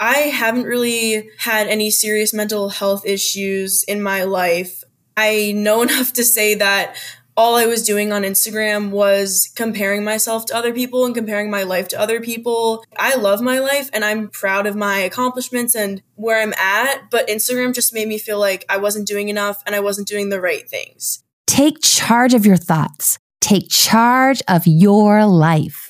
I 0.00 0.30
haven't 0.32 0.64
really 0.64 1.30
had 1.38 1.68
any 1.68 1.90
serious 1.90 2.32
mental 2.32 2.70
health 2.70 3.04
issues 3.04 3.84
in 3.84 4.02
my 4.02 4.24
life. 4.24 4.82
I 5.16 5.52
know 5.54 5.82
enough 5.88 6.14
to 6.14 6.24
say 6.24 6.54
that 6.54 6.96
all 7.36 7.56
I 7.56 7.66
was 7.66 7.84
doing 7.84 8.12
on 8.12 8.22
Instagram 8.22 8.90
was 8.90 9.50
comparing 9.54 10.04
myself 10.04 10.46
to 10.46 10.56
other 10.56 10.74
people 10.74 11.06
and 11.06 11.14
comparing 11.14 11.50
my 11.50 11.62
life 11.62 11.88
to 11.88 12.00
other 12.00 12.20
people. 12.20 12.84
I 12.98 13.14
love 13.16 13.40
my 13.40 13.60
life 13.60 13.88
and 13.92 14.04
I'm 14.04 14.28
proud 14.28 14.66
of 14.66 14.76
my 14.76 14.98
accomplishments 14.98 15.74
and 15.74 16.02
where 16.16 16.40
I'm 16.40 16.52
at, 16.54 17.10
but 17.10 17.28
Instagram 17.28 17.74
just 17.74 17.94
made 17.94 18.08
me 18.08 18.18
feel 18.18 18.38
like 18.38 18.64
I 18.68 18.78
wasn't 18.78 19.06
doing 19.06 19.28
enough 19.28 19.62
and 19.64 19.74
I 19.74 19.80
wasn't 19.80 20.08
doing 20.08 20.28
the 20.28 20.40
right 20.40 20.68
things. 20.68 21.22
Take 21.46 21.80
charge 21.82 22.34
of 22.34 22.44
your 22.44 22.56
thoughts. 22.56 23.18
Take 23.40 23.70
charge 23.70 24.42
of 24.46 24.66
your 24.66 25.24
life. 25.24 25.88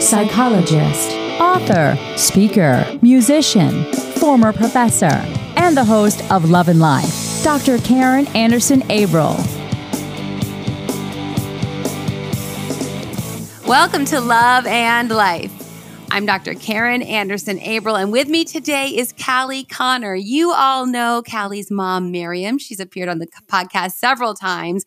Psychologist, 0.00 1.10
author, 1.40 1.96
speaker, 2.16 2.84
musician, 3.00 3.90
former 3.92 4.52
professor, 4.52 5.24
and 5.56 5.76
the 5.76 5.84
host 5.84 6.22
of 6.30 6.50
Love 6.50 6.68
and 6.68 6.80
Life 6.80 7.42
Dr. 7.42 7.78
Karen 7.78 8.26
Anderson 8.28 8.82
Abril. 8.82 9.36
Welcome 13.66 14.04
to 14.06 14.20
Love 14.20 14.66
and 14.66 15.10
Life. 15.10 15.59
I'm 16.12 16.26
Dr. 16.26 16.54
Karen 16.54 17.02
Anderson 17.02 17.60
Abril, 17.60 17.96
and 18.00 18.10
with 18.10 18.28
me 18.28 18.44
today 18.44 18.88
is 18.88 19.14
Callie 19.24 19.62
Connor. 19.62 20.16
You 20.16 20.52
all 20.52 20.86
know 20.86 21.22
Callie's 21.24 21.70
mom, 21.70 22.10
Miriam. 22.10 22.58
She's 22.58 22.80
appeared 22.80 23.08
on 23.08 23.20
the 23.20 23.28
podcast 23.46 23.92
several 23.92 24.34
times, 24.34 24.84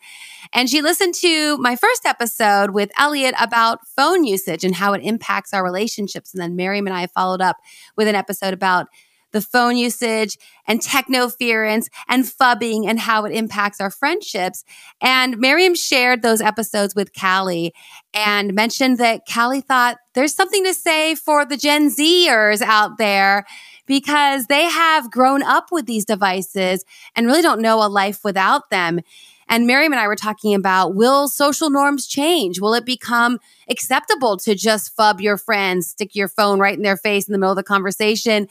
and 0.52 0.70
she 0.70 0.82
listened 0.82 1.14
to 1.16 1.58
my 1.60 1.78
first 1.78 2.06
episode 2.06 2.72
with 2.72 2.92
Elliot 3.00 3.36
about 3.40 3.88
phone 3.88 4.26
usage 4.26 4.66
and 4.66 4.76
how 4.76 4.92
it 4.92 5.02
impacts 5.02 5.54
our 5.54 5.64
relationships. 5.64 6.34
And 6.34 6.44
then 6.44 6.58
Miriam 6.58 6.88
and 6.88 6.96
I 6.96 7.08
followed 7.08 7.42
up 7.42 7.56
with 7.96 8.10
an 8.10 8.16
episode 8.16 8.54
about 8.54 8.88
the 9.34 9.42
phone 9.42 9.76
usage 9.76 10.38
and 10.66 10.80
technoference 10.80 11.88
and 12.08 12.24
phubbing 12.24 12.88
and 12.88 13.00
how 13.00 13.26
it 13.26 13.34
impacts 13.34 13.82
our 13.82 13.92
friendships. 13.92 14.64
And 15.02 15.38
Miriam 15.38 15.76
shared 15.76 16.22
those 16.22 16.40
episodes 16.40 16.96
with 16.96 17.12
Callie 17.14 17.74
and 18.14 18.54
mentioned 18.54 18.98
that 19.00 19.24
Callie 19.32 19.62
thought 19.62 19.98
there's 20.14 20.34
something 20.34 20.64
to 20.64 20.74
say 20.74 21.16
for 21.16 21.44
the 21.44 21.58
Gen 21.58 21.90
Zers 21.90 22.62
out 22.62 22.98
there 22.98 23.46
because 23.86 24.46
they 24.46 24.64
have 24.64 25.12
grown 25.12 25.44
up 25.44 25.66
with 25.72 25.86
these 25.86 26.06
devices 26.06 26.86
and 27.16 27.28
really 27.28 27.42
don't 27.42 27.62
know 27.62 27.86
a 27.86 27.90
life 27.90 28.24
without 28.24 28.70
them. 28.70 29.02
And 29.50 29.68
Miriam 29.68 29.92
and 29.92 30.00
I 30.00 30.08
were 30.08 30.16
talking 30.16 30.56
about 30.56 30.96
will 30.96 31.28
social 31.28 31.70
norms 31.70 32.08
change? 32.08 32.60
Will 32.60 32.74
it 32.74 32.86
become 32.86 33.40
acceptable 33.70 34.38
to 34.38 34.56
just 34.56 34.96
phub 34.96 35.22
your 35.22 35.38
friends, 35.38 35.88
stick 35.88 36.16
your 36.16 36.28
phone 36.28 36.60
right 36.60 36.76
in 36.76 36.84
their 36.84 36.98
face 36.98 37.28
in 37.28 37.34
the 37.34 37.38
middle 37.38 37.52
of 37.52 37.58
the 37.58 37.64
conversation? 37.64 38.48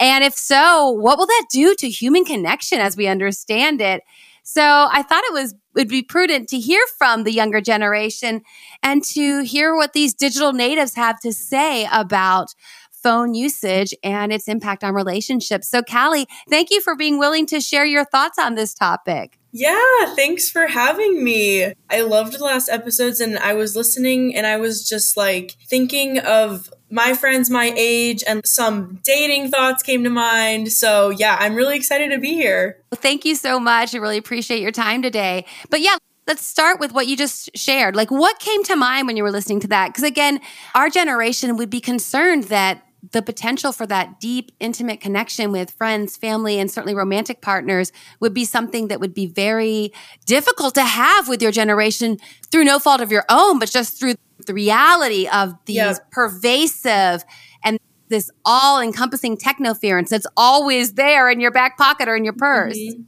And 0.00 0.24
if 0.24 0.34
so, 0.34 0.90
what 0.90 1.18
will 1.18 1.26
that 1.26 1.46
do 1.52 1.74
to 1.76 1.88
human 1.88 2.24
connection 2.24 2.80
as 2.80 2.96
we 2.96 3.06
understand 3.06 3.80
it? 3.80 4.02
So 4.42 4.62
I 4.90 5.02
thought 5.02 5.22
it 5.24 5.32
was 5.34 5.54
would 5.74 5.88
be 5.88 6.02
prudent 6.02 6.48
to 6.48 6.58
hear 6.58 6.82
from 6.98 7.22
the 7.22 7.32
younger 7.32 7.60
generation 7.60 8.42
and 8.82 9.04
to 9.04 9.42
hear 9.42 9.76
what 9.76 9.92
these 9.92 10.14
digital 10.14 10.52
natives 10.52 10.96
have 10.96 11.20
to 11.20 11.32
say 11.32 11.86
about 11.92 12.54
phone 12.90 13.34
usage 13.34 13.94
and 14.02 14.32
its 14.32 14.48
impact 14.48 14.84
on 14.84 14.94
relationships. 14.94 15.68
So 15.68 15.82
Callie, 15.82 16.26
thank 16.48 16.70
you 16.70 16.80
for 16.80 16.96
being 16.96 17.18
willing 17.18 17.46
to 17.46 17.60
share 17.60 17.84
your 17.84 18.04
thoughts 18.04 18.38
on 18.38 18.56
this 18.56 18.74
topic. 18.74 19.38
Yeah, 19.52 20.14
thanks 20.14 20.50
for 20.50 20.66
having 20.66 21.24
me. 21.24 21.72
I 21.88 22.02
loved 22.02 22.34
the 22.34 22.44
last 22.44 22.68
episodes 22.68 23.20
and 23.20 23.38
I 23.38 23.54
was 23.54 23.74
listening 23.74 24.34
and 24.36 24.46
I 24.46 24.58
was 24.58 24.88
just 24.88 25.16
like 25.16 25.56
thinking 25.68 26.18
of 26.18 26.70
my 26.90 27.14
friends 27.14 27.50
my 27.50 27.72
age 27.76 28.22
and 28.26 28.44
some 28.46 29.00
dating 29.04 29.50
thoughts 29.50 29.82
came 29.82 30.04
to 30.04 30.10
mind. 30.10 30.72
So, 30.72 31.10
yeah, 31.10 31.36
I'm 31.38 31.54
really 31.54 31.76
excited 31.76 32.10
to 32.10 32.18
be 32.18 32.34
here. 32.34 32.78
Well, 32.90 33.00
thank 33.00 33.24
you 33.24 33.34
so 33.34 33.60
much. 33.60 33.94
I 33.94 33.98
really 33.98 34.18
appreciate 34.18 34.60
your 34.60 34.72
time 34.72 35.02
today. 35.02 35.44
But 35.70 35.80
yeah, 35.80 35.96
let's 36.26 36.44
start 36.44 36.80
with 36.80 36.92
what 36.92 37.06
you 37.06 37.16
just 37.16 37.50
shared. 37.56 37.96
Like, 37.96 38.10
what 38.10 38.38
came 38.38 38.62
to 38.64 38.76
mind 38.76 39.06
when 39.06 39.16
you 39.16 39.22
were 39.22 39.30
listening 39.30 39.60
to 39.60 39.68
that? 39.68 39.88
Because 39.88 40.04
again, 40.04 40.40
our 40.74 40.88
generation 40.88 41.56
would 41.56 41.70
be 41.70 41.80
concerned 41.80 42.44
that 42.44 42.84
the 43.12 43.22
potential 43.22 43.72
for 43.72 43.86
that 43.86 44.20
deep, 44.20 44.52
intimate 44.60 45.00
connection 45.00 45.52
with 45.52 45.70
friends, 45.70 46.16
family, 46.16 46.58
and 46.58 46.70
certainly 46.70 46.94
romantic 46.94 47.40
partners 47.40 47.92
would 48.20 48.34
be 48.34 48.44
something 48.44 48.88
that 48.88 49.00
would 49.00 49.14
be 49.14 49.26
very 49.26 49.92
difficult 50.26 50.74
to 50.74 50.84
have 50.84 51.28
with 51.28 51.40
your 51.42 51.52
generation 51.52 52.18
through 52.50 52.64
no 52.64 52.78
fault 52.78 53.00
of 53.00 53.10
your 53.10 53.24
own, 53.28 53.58
but 53.58 53.70
just 53.70 53.98
through 53.98 54.14
the 54.46 54.54
reality 54.54 55.28
of 55.28 55.54
these 55.66 55.76
yeah. 55.76 55.94
pervasive 56.10 57.24
and 57.64 57.78
this 58.08 58.30
all 58.44 58.80
encompassing 58.80 59.36
technoference 59.36 60.08
that's 60.08 60.26
always 60.36 60.94
there 60.94 61.30
in 61.30 61.40
your 61.40 61.50
back 61.50 61.78
pocket 61.78 62.08
or 62.08 62.16
in 62.16 62.24
your 62.24 62.34
purse. 62.34 62.76
Mm-hmm. 62.76 63.02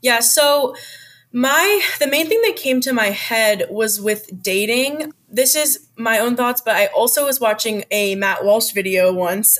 Yeah. 0.00 0.20
So, 0.20 0.74
my 1.32 1.80
the 2.00 2.06
main 2.06 2.28
thing 2.28 2.40
that 2.42 2.56
came 2.56 2.80
to 2.82 2.92
my 2.92 3.06
head 3.06 3.66
was 3.70 4.00
with 4.00 4.42
dating. 4.42 5.12
This 5.28 5.54
is 5.54 5.88
my 5.96 6.18
own 6.18 6.36
thoughts, 6.36 6.62
but 6.64 6.74
I 6.76 6.86
also 6.86 7.26
was 7.26 7.40
watching 7.40 7.84
a 7.90 8.14
Matt 8.14 8.44
Walsh 8.44 8.72
video 8.72 9.12
once 9.12 9.58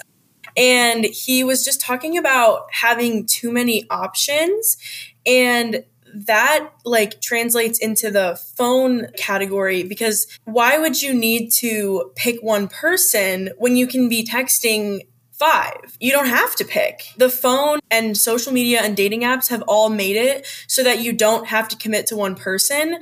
and 0.56 1.05
he 1.05 1.45
was 1.45 1.65
just 1.65 1.81
talking 1.81 2.19
about 2.19 2.67
having 2.73 3.27
too 3.27 3.53
many 3.53 3.89
options 3.91 4.77
and 5.25 5.84
that 6.15 6.71
like 6.84 7.21
translates 7.21 7.79
into 7.79 8.11
the 8.11 8.41
phone 8.56 9.09
category 9.17 9.83
because 9.83 10.27
why 10.45 10.79
would 10.79 11.00
you 11.00 11.12
need 11.12 11.50
to 11.50 12.11
pick 12.17 12.43
one 12.43 12.67
person 12.67 13.50
when 13.59 13.77
you 13.77 13.87
can 13.87 14.09
be 14.09 14.25
texting 14.25 15.03
five. 15.38 15.97
You 16.00 16.12
don't 16.12 16.26
have 16.26 16.56
to 16.56 16.65
pick. 16.65 17.12
The 17.16 17.28
phone 17.28 17.78
and 17.91 18.16
social 18.16 18.53
media 18.53 18.81
and 18.82 18.97
dating 18.97 19.22
apps 19.22 19.49
have 19.49 19.62
all 19.62 19.88
made 19.88 20.16
it 20.16 20.47
so 20.66 20.82
that 20.82 21.00
you 21.00 21.12
don't 21.12 21.47
have 21.47 21.69
to 21.69 21.76
commit 21.76 22.06
to 22.09 22.16
one 22.16 22.34
person 22.34 22.99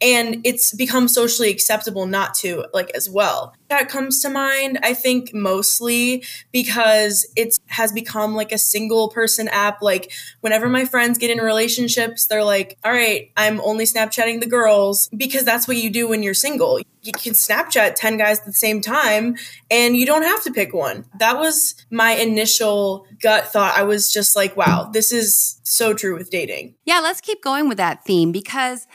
and 0.00 0.40
it's 0.44 0.72
become 0.74 1.08
socially 1.08 1.50
acceptable 1.50 2.06
not 2.06 2.34
to 2.34 2.66
like 2.72 2.90
as 2.90 3.10
well. 3.10 3.54
That 3.68 3.88
comes 3.88 4.22
to 4.22 4.30
mind 4.30 4.78
i 4.82 4.94
think 4.94 5.34
mostly 5.34 6.24
because 6.52 7.26
it 7.36 7.58
has 7.66 7.92
become 7.92 8.34
like 8.34 8.52
a 8.52 8.58
single 8.58 9.08
person 9.08 9.48
app. 9.48 9.82
Like 9.82 10.12
whenever 10.40 10.68
my 10.68 10.84
friends 10.84 11.18
get 11.18 11.30
in 11.30 11.38
relationships 11.38 12.26
they're 12.26 12.44
like 12.44 12.78
all 12.84 12.92
right 12.92 13.30
i'm 13.36 13.60
only 13.60 13.84
snapchatting 13.84 14.40
the 14.40 14.46
girls 14.46 15.08
because 15.16 15.44
that's 15.44 15.66
what 15.68 15.76
you 15.76 15.90
do 15.90 16.08
when 16.08 16.22
you're 16.22 16.34
single. 16.34 16.80
You 17.02 17.12
can 17.12 17.32
snapchat 17.32 17.94
10 17.94 18.18
guys 18.18 18.40
at 18.40 18.44
the 18.46 18.52
same 18.52 18.80
time 18.80 19.36
and 19.70 19.96
you 19.96 20.04
don't 20.04 20.24
have 20.24 20.42
to 20.44 20.52
pick 20.52 20.74
one. 20.74 21.06
That 21.18 21.38
was 21.38 21.74
my 21.90 22.12
initial 22.12 23.06
gut 23.22 23.46
thought. 23.52 23.76
I 23.76 23.82
was 23.82 24.12
just 24.12 24.36
like 24.36 24.56
wow 24.56 24.90
this 24.92 25.12
is 25.12 25.60
so 25.64 25.92
true 25.94 26.16
with 26.16 26.30
dating. 26.30 26.74
Yeah 26.84 27.00
let's 27.00 27.20
keep 27.20 27.42
going 27.42 27.68
with 27.68 27.78
that 27.78 28.04
theme 28.04 28.32
because 28.32 28.86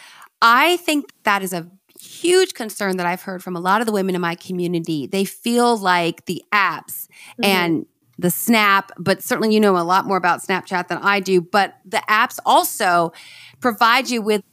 I 0.43 0.77
think 0.77 1.11
that 1.23 1.41
is 1.41 1.53
a 1.53 1.71
huge 1.99 2.53
concern 2.53 2.97
that 2.97 3.05
I've 3.05 3.21
heard 3.21 3.41
from 3.41 3.55
a 3.55 3.61
lot 3.61 3.79
of 3.79 3.87
the 3.87 3.93
women 3.93 4.13
in 4.13 4.19
my 4.19 4.35
community. 4.35 5.07
They 5.07 5.23
feel 5.23 5.77
like 5.77 6.25
the 6.25 6.43
apps 6.51 7.07
mm-hmm. 7.07 7.45
and 7.45 7.85
the 8.19 8.29
Snap, 8.29 8.91
but 8.99 9.23
certainly 9.23 9.53
you 9.53 9.59
know 9.61 9.77
a 9.77 9.79
lot 9.79 10.05
more 10.05 10.17
about 10.17 10.41
Snapchat 10.41 10.89
than 10.89 10.97
I 10.99 11.21
do, 11.21 11.41
but 11.41 11.75
the 11.85 12.03
apps 12.09 12.37
also 12.45 13.13
provide 13.61 14.09
you 14.09 14.21
with 14.21 14.43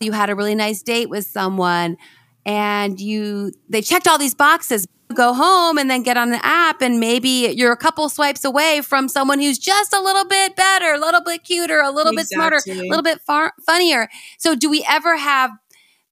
you 0.00 0.12
had 0.12 0.30
a 0.30 0.34
really 0.34 0.54
nice 0.54 0.82
date 0.82 1.10
with 1.10 1.26
someone 1.26 1.98
and 2.46 2.98
you 2.98 3.52
they 3.68 3.82
checked 3.82 4.08
all 4.08 4.16
these 4.16 4.34
boxes 4.34 4.86
go 5.14 5.34
home 5.34 5.78
and 5.78 5.90
then 5.90 6.02
get 6.02 6.16
on 6.16 6.30
the 6.30 6.44
app 6.44 6.82
and 6.82 7.00
maybe 7.00 7.52
you're 7.56 7.72
a 7.72 7.76
couple 7.76 8.08
swipes 8.08 8.44
away 8.44 8.80
from 8.80 9.08
someone 9.08 9.38
who's 9.38 9.58
just 9.58 9.92
a 9.92 10.00
little 10.00 10.24
bit 10.24 10.56
better, 10.56 10.94
a 10.94 10.98
little 10.98 11.22
bit 11.22 11.44
cuter, 11.44 11.80
a 11.80 11.90
little 11.90 12.12
exactly. 12.12 12.50
bit 12.50 12.62
smarter, 12.62 12.80
a 12.84 12.88
little 12.88 13.02
bit 13.02 13.20
far 13.26 13.52
funnier. 13.66 14.08
So 14.38 14.54
do 14.54 14.70
we 14.70 14.84
ever 14.88 15.16
have 15.16 15.50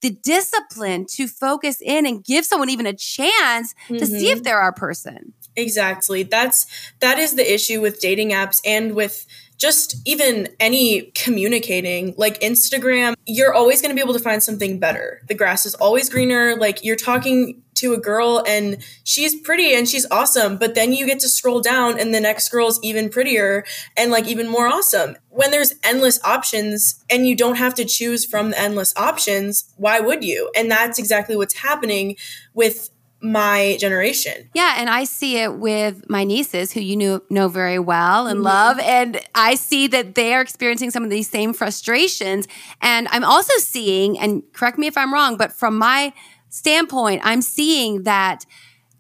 the 0.00 0.10
discipline 0.10 1.06
to 1.14 1.26
focus 1.26 1.80
in 1.80 2.06
and 2.06 2.24
give 2.24 2.44
someone 2.44 2.70
even 2.70 2.86
a 2.86 2.92
chance 2.92 3.74
mm-hmm. 3.84 3.96
to 3.96 4.06
see 4.06 4.30
if 4.30 4.38
mm-hmm. 4.38 4.42
they're 4.44 4.60
our 4.60 4.72
person? 4.72 5.34
Exactly. 5.56 6.22
That's 6.22 6.66
that 7.00 7.18
is 7.18 7.34
the 7.34 7.52
issue 7.52 7.80
with 7.80 8.00
dating 8.00 8.30
apps 8.30 8.60
and 8.64 8.94
with 8.94 9.26
just 9.58 9.96
even 10.06 10.48
any 10.60 11.10
communicating 11.14 12.14
like 12.16 12.40
Instagram, 12.40 13.14
you're 13.26 13.52
always 13.52 13.82
going 13.82 13.90
to 13.90 13.94
be 13.94 14.00
able 14.00 14.14
to 14.14 14.20
find 14.20 14.42
something 14.42 14.78
better. 14.78 15.20
The 15.26 15.34
grass 15.34 15.66
is 15.66 15.74
always 15.74 16.08
greener. 16.08 16.56
Like 16.56 16.84
you're 16.84 16.96
talking 16.96 17.62
to 17.74 17.92
a 17.92 17.98
girl 17.98 18.42
and 18.46 18.78
she's 19.04 19.40
pretty 19.40 19.74
and 19.74 19.88
she's 19.88 20.06
awesome, 20.10 20.56
but 20.56 20.74
then 20.74 20.92
you 20.92 21.06
get 21.06 21.20
to 21.20 21.28
scroll 21.28 21.60
down 21.60 21.98
and 21.98 22.14
the 22.14 22.20
next 22.20 22.48
girl 22.50 22.68
is 22.68 22.78
even 22.82 23.08
prettier 23.08 23.64
and 23.96 24.10
like 24.10 24.26
even 24.26 24.48
more 24.48 24.66
awesome. 24.66 25.16
When 25.28 25.50
there's 25.50 25.74
endless 25.84 26.22
options 26.24 27.04
and 27.10 27.26
you 27.26 27.36
don't 27.36 27.56
have 27.56 27.74
to 27.74 27.84
choose 27.84 28.24
from 28.24 28.50
the 28.50 28.60
endless 28.60 28.96
options, 28.96 29.72
why 29.76 30.00
would 30.00 30.24
you? 30.24 30.50
And 30.56 30.70
that's 30.70 30.98
exactly 30.98 31.36
what's 31.36 31.54
happening 31.54 32.16
with 32.54 32.90
my 33.20 33.76
generation. 33.80 34.48
Yeah, 34.54 34.76
and 34.78 34.88
I 34.88 35.04
see 35.04 35.38
it 35.38 35.54
with 35.56 36.08
my 36.08 36.24
nieces 36.24 36.72
who 36.72 36.80
you 36.80 36.96
know 36.96 37.20
know 37.30 37.48
very 37.48 37.78
well 37.78 38.26
and 38.26 38.38
mm-hmm. 38.38 38.44
love 38.44 38.78
and 38.78 39.20
I 39.34 39.56
see 39.56 39.88
that 39.88 40.14
they 40.14 40.34
are 40.34 40.40
experiencing 40.40 40.90
some 40.90 41.02
of 41.02 41.10
these 41.10 41.28
same 41.28 41.52
frustrations 41.52 42.46
and 42.80 43.08
I'm 43.10 43.24
also 43.24 43.52
seeing 43.58 44.18
and 44.18 44.42
correct 44.52 44.78
me 44.78 44.86
if 44.86 44.96
I'm 44.96 45.12
wrong 45.12 45.36
but 45.36 45.52
from 45.52 45.76
my 45.76 46.12
standpoint 46.48 47.22
I'm 47.24 47.42
seeing 47.42 48.04
that 48.04 48.44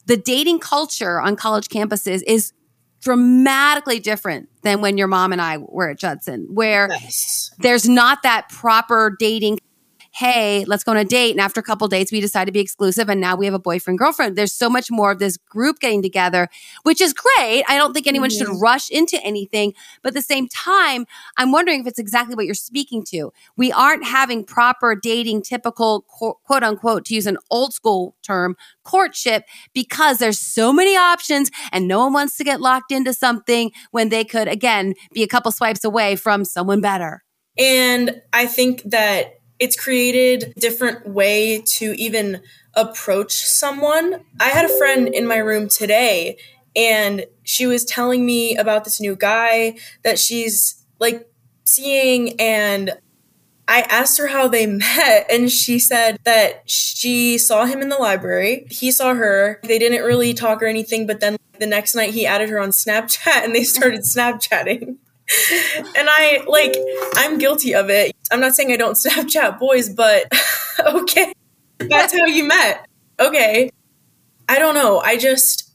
the 0.06 0.16
dating 0.16 0.58
culture 0.58 1.20
on 1.20 1.36
college 1.36 1.68
campuses 1.68 2.22
is 2.26 2.52
dramatically 3.00 4.00
different 4.00 4.48
than 4.62 4.80
when 4.80 4.98
your 4.98 5.06
mom 5.06 5.32
and 5.32 5.40
I 5.40 5.58
were 5.58 5.90
at 5.90 5.98
Judson, 5.98 6.48
where 6.50 6.88
nice. 6.88 7.52
there's 7.58 7.88
not 7.88 8.22
that 8.22 8.48
proper 8.48 9.14
dating 9.18 9.60
hey, 10.18 10.64
let's 10.66 10.82
go 10.82 10.90
on 10.90 10.96
a 10.96 11.04
date. 11.04 11.30
And 11.30 11.40
after 11.40 11.60
a 11.60 11.62
couple 11.62 11.86
dates, 11.86 12.10
we 12.10 12.20
decide 12.20 12.46
to 12.46 12.52
be 12.52 12.58
exclusive. 12.58 13.08
And 13.08 13.20
now 13.20 13.36
we 13.36 13.44
have 13.44 13.54
a 13.54 13.58
boyfriend, 13.60 14.00
girlfriend. 14.00 14.34
There's 14.34 14.52
so 14.52 14.68
much 14.68 14.90
more 14.90 15.12
of 15.12 15.20
this 15.20 15.36
group 15.36 15.78
getting 15.78 16.02
together, 16.02 16.48
which 16.82 17.00
is 17.00 17.14
great. 17.14 17.62
I 17.68 17.78
don't 17.78 17.92
think 17.94 18.08
anyone 18.08 18.30
mm-hmm. 18.30 18.52
should 18.52 18.60
rush 18.60 18.90
into 18.90 19.22
anything. 19.22 19.74
But 20.02 20.08
at 20.08 20.14
the 20.14 20.22
same 20.22 20.48
time, 20.48 21.06
I'm 21.36 21.52
wondering 21.52 21.82
if 21.82 21.86
it's 21.86 22.00
exactly 22.00 22.34
what 22.34 22.46
you're 22.46 22.54
speaking 22.56 23.04
to. 23.10 23.32
We 23.56 23.70
aren't 23.70 24.04
having 24.04 24.42
proper 24.42 24.96
dating, 24.96 25.42
typical 25.42 26.02
quote 26.08 26.64
unquote, 26.64 27.04
to 27.04 27.14
use 27.14 27.28
an 27.28 27.38
old 27.48 27.72
school 27.72 28.16
term, 28.24 28.56
courtship 28.82 29.44
because 29.72 30.18
there's 30.18 30.40
so 30.40 30.72
many 30.72 30.96
options 30.96 31.48
and 31.70 31.86
no 31.86 32.00
one 32.00 32.12
wants 32.12 32.36
to 32.38 32.44
get 32.44 32.60
locked 32.60 32.90
into 32.90 33.12
something 33.12 33.70
when 33.92 34.08
they 34.08 34.24
could, 34.24 34.48
again, 34.48 34.94
be 35.12 35.22
a 35.22 35.28
couple 35.28 35.52
swipes 35.52 35.84
away 35.84 36.16
from 36.16 36.44
someone 36.44 36.80
better. 36.80 37.22
And 37.56 38.22
I 38.32 38.46
think 38.46 38.82
that 38.84 39.37
it's 39.58 39.76
created 39.76 40.52
different 40.56 41.06
way 41.06 41.60
to 41.62 41.94
even 41.98 42.42
approach 42.74 43.32
someone. 43.32 44.24
I 44.40 44.48
had 44.48 44.64
a 44.64 44.78
friend 44.78 45.08
in 45.08 45.26
my 45.26 45.38
room 45.38 45.68
today 45.68 46.36
and 46.76 47.26
she 47.42 47.66
was 47.66 47.84
telling 47.84 48.24
me 48.24 48.56
about 48.56 48.84
this 48.84 49.00
new 49.00 49.16
guy 49.16 49.78
that 50.04 50.18
she's 50.18 50.84
like 51.00 51.28
seeing 51.64 52.40
and 52.40 52.92
I 53.70 53.82
asked 53.82 54.16
her 54.16 54.28
how 54.28 54.48
they 54.48 54.64
met, 54.96 55.30
and 55.30 55.52
she 55.52 55.78
said 55.78 56.18
that 56.24 56.62
she 56.68 57.36
saw 57.36 57.66
him 57.66 57.82
in 57.82 57.90
the 57.90 57.98
library. 57.98 58.66
He 58.70 58.90
saw 58.90 59.12
her. 59.12 59.60
They 59.62 59.78
didn't 59.78 60.04
really 60.04 60.32
talk 60.32 60.62
or 60.62 60.66
anything, 60.66 61.06
but 61.06 61.20
then 61.20 61.36
the 61.60 61.66
next 61.66 61.94
night 61.94 62.14
he 62.14 62.24
added 62.26 62.48
her 62.48 62.58
on 62.58 62.70
Snapchat 62.70 63.26
and 63.44 63.54
they 63.54 63.64
started 63.64 64.00
Snapchatting 64.00 64.96
and 65.96 66.08
I 66.10 66.42
like 66.46 66.76
I'm 67.16 67.38
guilty 67.38 67.74
of 67.74 67.90
it. 67.90 68.14
I'm 68.30 68.40
not 68.40 68.54
saying 68.54 68.72
I 68.72 68.76
don't 68.76 68.94
Snapchat 68.96 69.58
boys, 69.58 69.88
but 69.88 70.32
okay. 70.86 71.32
That's 71.78 72.18
how 72.18 72.26
you 72.26 72.44
met. 72.44 72.86
Okay. 73.20 73.70
I 74.48 74.58
don't 74.58 74.74
know. 74.74 75.00
I 75.00 75.16
just 75.16 75.70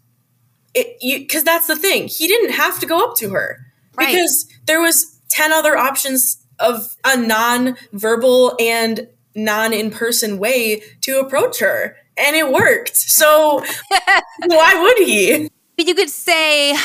it 0.74 0.98
you 1.02 1.28
cuz 1.28 1.44
that's 1.44 1.68
the 1.68 1.76
thing. 1.76 2.08
He 2.08 2.28
didn't 2.28 2.52
have 2.52 2.80
to 2.80 2.86
go 2.86 3.04
up 3.04 3.16
to 3.18 3.30
her 3.30 3.66
right. 3.96 4.08
because 4.08 4.48
there 4.66 4.82
was 4.82 5.20
10 5.30 5.52
other 5.52 5.78
options 5.78 6.38
of 6.60 6.96
a 7.04 7.18
non-verbal 7.18 8.56
and 8.60 9.08
non-in-person 9.36 10.38
way 10.38 10.82
to 11.02 11.20
approach 11.20 11.60
her 11.60 11.96
and 12.18 12.36
it 12.36 12.52
worked. 12.52 12.96
So 12.96 13.64
why 14.46 14.82
would 14.82 15.08
he? 15.08 15.50
But 15.76 15.88
you 15.88 15.96
could 15.96 16.10
say 16.10 16.76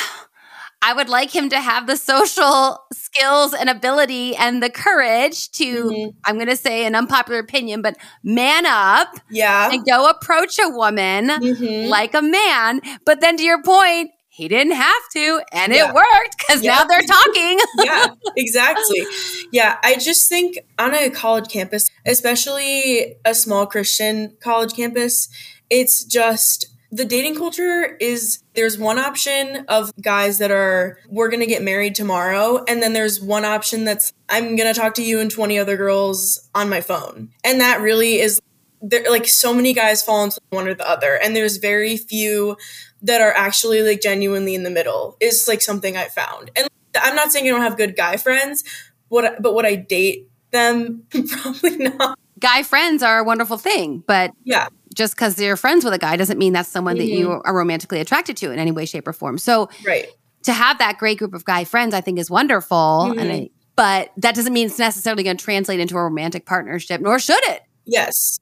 I 0.88 0.94
would 0.94 1.11
like 1.11 1.31
him 1.31 1.50
to 1.50 1.61
have 1.61 1.87
the 1.87 1.99
social 1.99 2.82
skills 2.94 3.52
and 3.52 3.69
ability 3.69 4.35
and 4.35 4.62
the 4.62 4.70
courage 4.70 5.50
to, 5.50 5.85
mm-hmm. 5.85 6.17
I'm 6.25 6.37
going 6.37 6.49
to 6.49 6.56
say 6.56 6.87
an 6.87 6.94
unpopular 6.94 7.40
opinion, 7.40 7.82
but 7.82 7.99
man 8.23 8.64
up. 8.64 9.08
Yeah. 9.31 9.70
And 9.70 9.85
go 9.85 10.08
approach 10.08 10.58
a 10.58 10.70
woman 10.70 11.29
mm-hmm. 11.29 11.90
like 11.90 12.14
a 12.14 12.23
man. 12.23 12.81
But 13.05 13.20
then 13.20 13.37
to 13.37 13.43
your 13.43 13.62
point, 13.62 14.12
he 14.31 14.49
didn't 14.49 14.76
have 14.76 15.02
to 15.12 15.43
and 15.52 15.75
yeah. 15.75 15.90
it 15.90 15.94
worked 15.94 16.38
because 16.38 16.62
yeah. 16.62 16.76
now 16.76 16.85
they're 16.85 17.02
talking 17.02 17.58
yeah 17.85 18.06
exactly 18.37 19.05
yeah 19.52 19.79
i 19.82 19.96
just 19.96 20.29
think 20.29 20.58
on 20.79 20.94
a 20.94 21.11
college 21.11 21.50
campus 21.50 21.90
especially 22.06 23.17
a 23.25 23.35
small 23.35 23.67
christian 23.67 24.37
college 24.40 24.75
campus 24.75 25.29
it's 25.70 26.05
just 26.05 26.69
the 26.90 27.05
dating 27.05 27.35
culture 27.35 27.96
is 28.00 28.43
there's 28.55 28.79
one 28.79 28.99
option 28.99 29.64
of 29.69 29.93
guys 30.00 30.38
that 30.38 30.50
are 30.50 30.99
we're 31.08 31.29
going 31.29 31.40
to 31.40 31.46
get 31.46 31.62
married 31.62 31.94
tomorrow 31.94 32.64
and 32.67 32.82
then 32.82 32.94
there's 32.94 33.20
one 33.20 33.44
option 33.44 33.85
that's 33.85 34.12
I'm 34.29 34.56
going 34.56 34.73
to 34.73 34.79
talk 34.79 34.94
to 34.94 35.02
you 35.02 35.20
and 35.20 35.31
20 35.31 35.58
other 35.58 35.76
girls 35.76 36.49
on 36.55 36.69
my 36.69 36.81
phone. 36.81 37.31
And 37.44 37.61
that 37.61 37.81
really 37.81 38.20
is 38.20 38.40
there 38.81 39.05
like 39.11 39.26
so 39.26 39.52
many 39.52 39.75
guys 39.75 40.02
fall 40.02 40.25
into 40.25 40.40
one 40.50 40.67
or 40.67 40.75
the 40.75 40.88
other 40.88 41.19
and 41.23 41.37
there's 41.37 41.58
very 41.58 41.96
few 41.96 42.56
that 43.02 43.20
are 43.20 43.32
actually 43.32 43.82
like 43.82 44.00
genuinely 44.00 44.55
in 44.55 44.62
the 44.62 44.70
middle 44.70 45.17
is 45.20 45.46
like 45.46 45.61
something 45.61 45.96
I 45.96 46.08
found. 46.08 46.50
And 46.56 46.69
I'm 47.00 47.14
not 47.14 47.32
saying 47.32 47.44
you 47.44 47.52
don't 47.52 47.62
have 47.62 47.76
good 47.76 47.96
guy 47.96 48.17
friends, 48.17 48.64
what 49.08 49.43
but 49.43 49.55
would 49.55 49.67
I 49.67 49.75
date 49.75 50.29
them? 50.52 51.02
Probably 51.29 51.76
not. 51.76 52.19
Guy 52.38 52.62
friends 52.62 53.02
are 53.02 53.19
a 53.19 53.25
wonderful 53.25 53.58
thing, 53.58 54.02
but 54.06 54.32
yeah 54.44 54.69
just 54.94 55.14
because 55.14 55.40
you're 55.40 55.56
friends 55.56 55.85
with 55.85 55.94
a 55.94 55.99
guy 55.99 56.17
doesn't 56.17 56.38
mean 56.38 56.52
that's 56.52 56.69
someone 56.69 56.96
mm-hmm. 56.96 57.06
that 57.06 57.12
you 57.12 57.29
mm-hmm. 57.29 57.49
are 57.49 57.56
romantically 57.56 58.00
attracted 58.00 58.37
to 58.38 58.50
in 58.50 58.58
any 58.58 58.70
way, 58.70 58.87
shape, 58.87 59.06
or 59.06 59.12
form. 59.12 59.38
So, 59.38 59.69
right. 59.87 60.06
to 60.44 60.52
have 60.52 60.79
that 60.79 60.99
great 60.99 61.19
group 61.19 61.35
of 61.35 61.44
guy 61.44 61.64
friends, 61.64 61.94
I 61.94 62.00
think 62.00 62.19
is 62.19 62.31
wonderful. 62.31 62.76
Mm-hmm. 62.76 63.19
And 63.19 63.32
I, 63.32 63.50
but 63.76 64.12
that 64.17 64.35
doesn't 64.35 64.52
mean 64.52 64.67
it's 64.67 64.79
necessarily 64.79 65.23
going 65.23 65.37
to 65.37 65.44
translate 65.44 65.81
into 65.81 65.96
a 65.96 66.02
romantic 66.02 66.46
partnership, 66.46 67.00
nor 67.00 67.19
should 67.19 67.43
it. 67.49 67.62
Yes. 67.85 68.40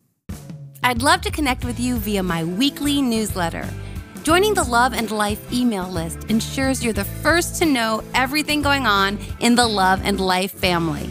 I'd 0.82 1.02
love 1.02 1.20
to 1.22 1.30
connect 1.30 1.64
with 1.64 1.80
you 1.80 1.96
via 1.96 2.22
my 2.22 2.44
weekly 2.44 3.02
newsletter. 3.02 3.68
Joining 4.22 4.54
the 4.54 4.64
Love 4.64 4.92
and 4.92 5.10
Life 5.10 5.52
email 5.52 5.88
list 5.88 6.24
ensures 6.24 6.82
you're 6.82 6.92
the 6.92 7.04
first 7.04 7.60
to 7.60 7.64
know 7.64 8.02
everything 8.12 8.60
going 8.60 8.86
on 8.86 9.18
in 9.40 9.54
the 9.54 9.66
Love 9.66 10.00
and 10.04 10.20
Life 10.20 10.52
family. 10.52 11.08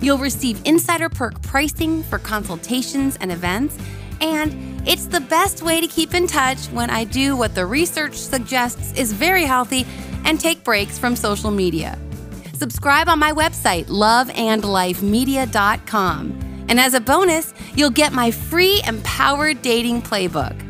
You'll 0.00 0.18
receive 0.18 0.60
insider 0.64 1.08
perk 1.08 1.42
pricing 1.42 2.02
for 2.04 2.18
consultations 2.18 3.16
and 3.20 3.30
events, 3.30 3.76
and 4.20 4.73
it's 4.86 5.06
the 5.06 5.20
best 5.20 5.62
way 5.62 5.80
to 5.80 5.86
keep 5.86 6.12
in 6.14 6.26
touch 6.26 6.66
when 6.66 6.90
I 6.90 7.04
do 7.04 7.36
what 7.36 7.54
the 7.54 7.64
research 7.64 8.16
suggests 8.16 8.92
is 8.98 9.12
very 9.12 9.44
healthy 9.44 9.86
and 10.24 10.38
take 10.38 10.62
breaks 10.64 10.98
from 10.98 11.16
social 11.16 11.50
media. 11.50 11.98
Subscribe 12.54 13.08
on 13.08 13.18
my 13.18 13.32
website, 13.32 13.86
loveandlifemedia.com. 13.86 16.66
And 16.68 16.80
as 16.80 16.94
a 16.94 17.00
bonus, 17.00 17.52
you'll 17.74 17.90
get 17.90 18.12
my 18.12 18.30
free 18.30 18.80
Empowered 18.86 19.60
Dating 19.62 20.02
Playbook. 20.02 20.60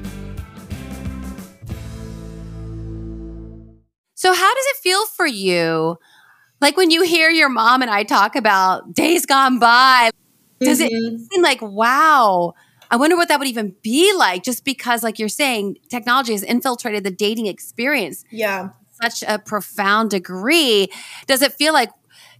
So, 4.15 4.33
how 4.33 4.55
does 4.55 4.67
it 4.67 4.77
feel 4.77 5.07
for 5.07 5.27
you? 5.27 5.99
Like 6.61 6.77
when 6.77 6.91
you 6.91 7.03
hear 7.03 7.31
your 7.31 7.49
mom 7.49 7.83
and 7.83 7.91
I 7.91 8.05
talk 8.05 8.37
about 8.37 8.95
days 8.95 9.27
gone 9.27 9.59
by, 9.59 10.11
does 10.61 10.81
mm-hmm. 10.81 11.17
it 11.17 11.21
seem 11.31 11.43
like, 11.43 11.61
wow, 11.61 12.55
I 12.95 12.97
wonder 12.97 13.17
what 13.17 13.27
that 13.27 13.41
would 13.41 13.49
even 13.49 13.75
be 13.83 14.15
like 14.15 14.45
just 14.45 14.65
because, 14.65 15.03
like 15.03 15.19
you're 15.19 15.29
saying, 15.29 15.79
technology 15.89 16.31
has 16.31 16.45
infiltrated 16.45 17.03
the 17.03 17.11
dating 17.11 17.47
experience. 17.47 18.25
Yeah. 18.31 18.69
Such 19.03 19.25
a 19.27 19.41
profound 19.41 20.11
degree. 20.11 20.87
Does 21.27 21.43
it 21.43 21.55
feel 21.55 21.73
like, 21.73 21.91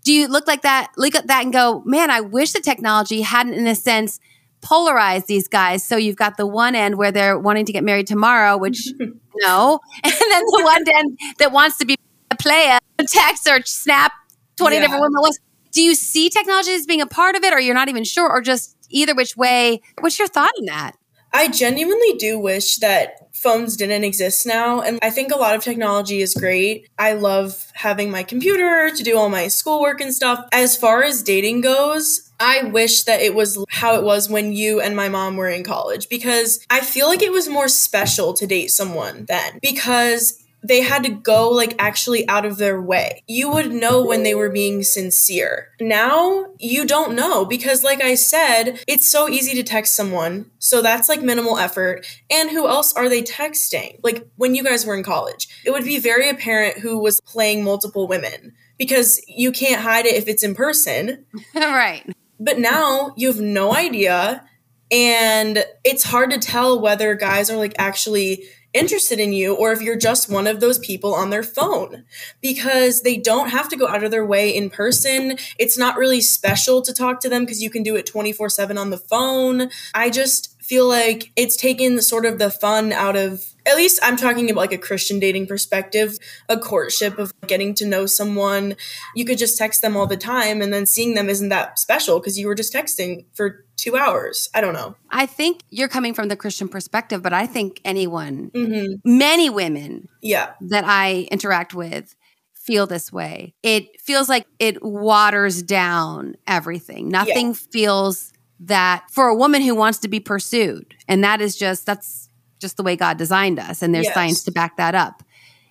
do 0.05 0.13
you 0.13 0.29
look 0.29 0.47
like 0.47 0.63
that, 0.63 0.93
look 0.97 1.17
at 1.17 1.27
that 1.27 1.43
and 1.43 1.53
go, 1.53 1.83
man, 1.85 2.09
I 2.09 2.21
wish 2.21 2.53
the 2.53 2.61
technology 2.61 3.23
hadn't, 3.23 3.55
in 3.55 3.67
a 3.67 3.75
sense, 3.75 4.21
polarized 4.61 5.27
these 5.27 5.49
guys. 5.49 5.85
So 5.85 5.97
you've 5.97 6.15
got 6.15 6.37
the 6.37 6.47
one 6.47 6.77
end 6.77 6.99
where 6.99 7.11
they're 7.11 7.37
wanting 7.37 7.65
to 7.67 7.73
get 7.73 7.83
married 7.83 8.07
tomorrow, 8.07 8.57
which 8.57 8.93
no. 9.39 9.81
And 10.05 10.13
then 10.13 10.43
the 10.47 10.61
one 10.63 10.85
end 10.95 11.19
that 11.41 11.51
wants 11.51 11.79
to 11.79 11.85
be 11.85 11.97
a 12.31 12.37
player, 12.37 12.79
text 13.01 13.49
or 13.49 13.61
snap 13.65 14.13
20 14.59 14.77
yeah. 14.77 14.83
different 14.83 15.03
women. 15.03 15.33
Do 15.73 15.83
you 15.83 15.97
see 15.97 16.31
technology 16.31 16.75
as 16.75 16.87
being 16.87 17.01
a 17.01 17.09
part 17.09 17.35
of 17.35 17.43
it 17.43 17.53
or 17.53 17.59
you're 17.59 17.75
not 17.75 17.89
even 17.89 18.05
sure 18.05 18.31
or 18.31 18.41
just 18.41 18.74
either 18.91 19.15
which 19.15 19.37
way, 19.37 19.81
what's 20.01 20.19
your 20.19 20.29
thought 20.29 20.53
on 20.59 20.67
that? 20.67 20.97
I 21.33 21.49
genuinely 21.49 22.13
do 22.13 22.39
wish 22.39 22.77
that 22.77 23.25
phones 23.35 23.77
didn't 23.77 24.05
exist 24.05 24.47
now. 24.47 24.81
And 24.81 25.01
I 25.03 25.11
think 25.11 25.33
a 25.33 25.37
lot 25.37 25.57
of 25.57 25.65
technology 25.65 26.23
is 26.23 26.33
great. 26.33 26.89
I 26.97 27.15
love 27.15 27.73
having 27.75 28.09
my 28.09 28.23
computer 28.23 28.91
to 28.95 29.03
do 29.03 29.19
all 29.19 29.29
my 29.29 29.49
schoolwork 29.49 30.01
and 30.01 30.15
stuff. 30.15 30.47
As 30.53 30.77
far 30.77 31.03
as 31.03 31.25
dating 31.25 31.63
goes, 31.63 32.31
I 32.39 32.63
wish 32.63 33.03
that 33.05 33.21
it 33.21 33.35
was 33.35 33.63
how 33.71 33.97
it 33.97 34.05
was 34.05 34.31
when 34.31 34.53
you 34.53 34.81
and 34.81 34.95
my 34.95 35.09
mom 35.09 35.37
were 35.37 35.49
in 35.49 35.65
college 35.65 36.09
because 36.09 36.65
I 36.71 36.81
feel 36.81 37.09
like 37.09 37.23
it 37.23 37.33
was 37.33 37.49
more 37.49 37.69
special 37.69 38.33
to 38.35 38.47
date 38.47 38.69
someone 38.69 39.25
then 39.27 39.59
because 39.61 40.44
they 40.65 40.81
had 40.81 41.05
to 41.05 41.11
go 41.11 41.51
like 41.51 41.75
actually 41.79 42.27
out 42.27 42.47
of 42.47 42.57
their 42.57 42.81
way. 42.81 43.23
You 43.29 43.51
would 43.53 43.71
know 43.71 44.05
when 44.05 44.23
they 44.23 44.35
were 44.35 44.49
being 44.49 44.83
sincere. 44.83 45.69
Now 45.79 46.47
you 46.59 46.87
don't 46.87 47.15
know 47.15 47.45
because, 47.45 47.85
like 47.85 48.03
I 48.03 48.15
said, 48.15 48.81
it's 48.89 49.07
so 49.07 49.29
easy 49.29 49.55
to 49.55 49.63
text 49.63 49.95
someone. 49.95 50.51
So 50.59 50.81
that's 50.81 51.09
like 51.09 51.23
minimal 51.23 51.59
effort. 51.59 52.07
And 52.31 52.51
who 52.51 52.67
else 52.67 52.95
are 52.95 53.11
they 53.11 53.23
texting? 53.23 54.01
Like 54.03 54.27
when 54.37 54.55
you 54.55 54.65
guys 54.65 54.87
were 54.87 54.97
in 54.97 55.05
college, 55.05 55.49
it 55.67 55.71
would 55.71 55.85
be 55.85 55.99
very 55.99 56.31
apparent 56.31 56.79
who 56.79 56.99
was 56.99 57.21
playing 57.21 57.63
multiple 57.63 58.09
women 58.09 58.55
because 58.79 59.21
you 59.29 59.53
can't 59.53 59.83
hide 59.83 60.07
it 60.07 60.15
if 60.15 60.29
it's 60.29 60.43
in 60.43 60.55
person. 60.55 61.27
right. 61.55 62.11
But 62.41 62.59
now 62.59 63.13
you 63.17 63.29
have 63.29 63.41
no 63.41 63.75
idea. 63.75 64.45
And 64.91 65.65
it's 65.85 66.05
hard 66.05 66.31
to 66.31 66.39
tell 66.39 66.81
whether 66.81 67.15
guys 67.15 67.51
are 67.51 67.57
like 67.57 67.75
actually 67.79 68.45
interested 68.75 69.21
in 69.21 69.33
you 69.33 69.55
or 69.55 69.73
if 69.73 69.81
you're 69.81 69.97
just 69.97 70.31
one 70.31 70.47
of 70.47 70.61
those 70.61 70.79
people 70.79 71.15
on 71.15 71.31
their 71.31 71.43
phone 71.43 72.05
because 72.41 73.03
they 73.03 73.17
don't 73.17 73.51
have 73.51 73.69
to 73.69 73.77
go 73.77 73.89
out 73.89 74.05
of 74.05 74.11
their 74.11 74.27
way 74.27 74.55
in 74.55 74.69
person. 74.69 75.39
It's 75.59 75.79
not 75.79 75.97
really 75.97 76.21
special 76.21 76.83
to 76.83 76.93
talk 76.93 77.21
to 77.21 77.29
them 77.29 77.45
because 77.45 77.63
you 77.63 77.71
can 77.71 77.83
do 77.83 77.97
it 77.97 78.07
24 78.07 78.51
7 78.51 78.77
on 78.77 78.91
the 78.91 78.99
phone. 78.99 79.71
I 79.95 80.11
just 80.11 80.61
feel 80.63 80.89
like 80.89 81.31
it's 81.37 81.57
taken 81.57 82.01
sort 82.01 82.27
of 82.27 82.39
the 82.39 82.51
fun 82.51 82.93
out 82.93 83.17
of 83.17 83.54
at 83.67 83.77
least 83.77 83.99
I'm 84.03 84.17
talking 84.17 84.51
about 84.51 84.61
like 84.61 84.73
a 84.73 84.79
Christian 84.79 85.19
dating 85.19 85.47
perspective, 85.47 86.19
a 86.49 86.59
courtship 86.59 87.19
of 87.19 87.33
getting 87.47 87.75
to 87.75 87.87
know 87.87 88.07
someone. 88.07 88.77
You 89.15 89.25
could 89.25 89.39
just 89.39 89.57
text 89.57 89.83
them 89.83 89.97
all 89.97 90.07
the 90.07 90.17
time 90.17 90.61
and 90.61 90.73
then 90.73 90.87
seeing 90.87 91.15
them 91.15 91.29
isn't 91.29 91.49
that 91.49 91.79
special 91.79 92.21
because 92.21 92.39
you 92.39 92.47
were 92.47 92.55
just 92.55 92.73
texting 92.73 93.25
for 93.33 93.65
two 93.77 93.97
hours. 93.97 94.51
I 94.55 94.61
don't 94.61 94.75
know. 94.75 94.97
I 95.11 95.27
think 95.27 95.63
you're 95.71 95.89
coming 95.89 96.15
from 96.15 96.29
the 96.29 96.37
Christian 96.37 96.69
perspective, 96.69 97.23
but 97.23 97.33
I 97.33 97.47
think 97.47 97.81
anyone, 97.85 98.51
mm-hmm. 98.51 98.95
many 99.05 99.51
women 99.51 100.09
yeah. 100.21 100.53
that 100.61 100.85
I 100.85 101.27
interact 101.31 101.75
with 101.75 102.15
feel 102.53 102.87
this 102.87 103.13
way. 103.13 103.55
It 103.63 104.01
feels 104.01 104.29
like 104.29 104.47
it 104.59 104.83
waters 104.83 105.63
down 105.63 106.37
everything. 106.47 107.09
Nothing 107.09 107.49
yeah. 107.49 107.57
feels 107.71 108.33
that 108.61 109.05
for 109.11 109.29
a 109.29 109.35
woman 109.35 109.61
who 109.61 109.75
wants 109.75 109.99
to 109.99 110.09
be 110.09 110.21
pursued. 110.21 110.95
And 111.07 111.23
that 111.25 111.41
is 111.43 111.57
just, 111.57 111.85
that's 111.85 112.31
just 112.59 112.77
the 112.77 112.83
way 112.83 112.97
God 112.97 113.17
designed 113.17 113.59
us. 113.59 113.83
And 113.83 113.95
there's 113.95 114.07
yes. 114.07 114.15
science 114.15 114.45
to 114.45 114.53
back 114.53 114.77
that 114.77 114.95
up. 114.95 115.23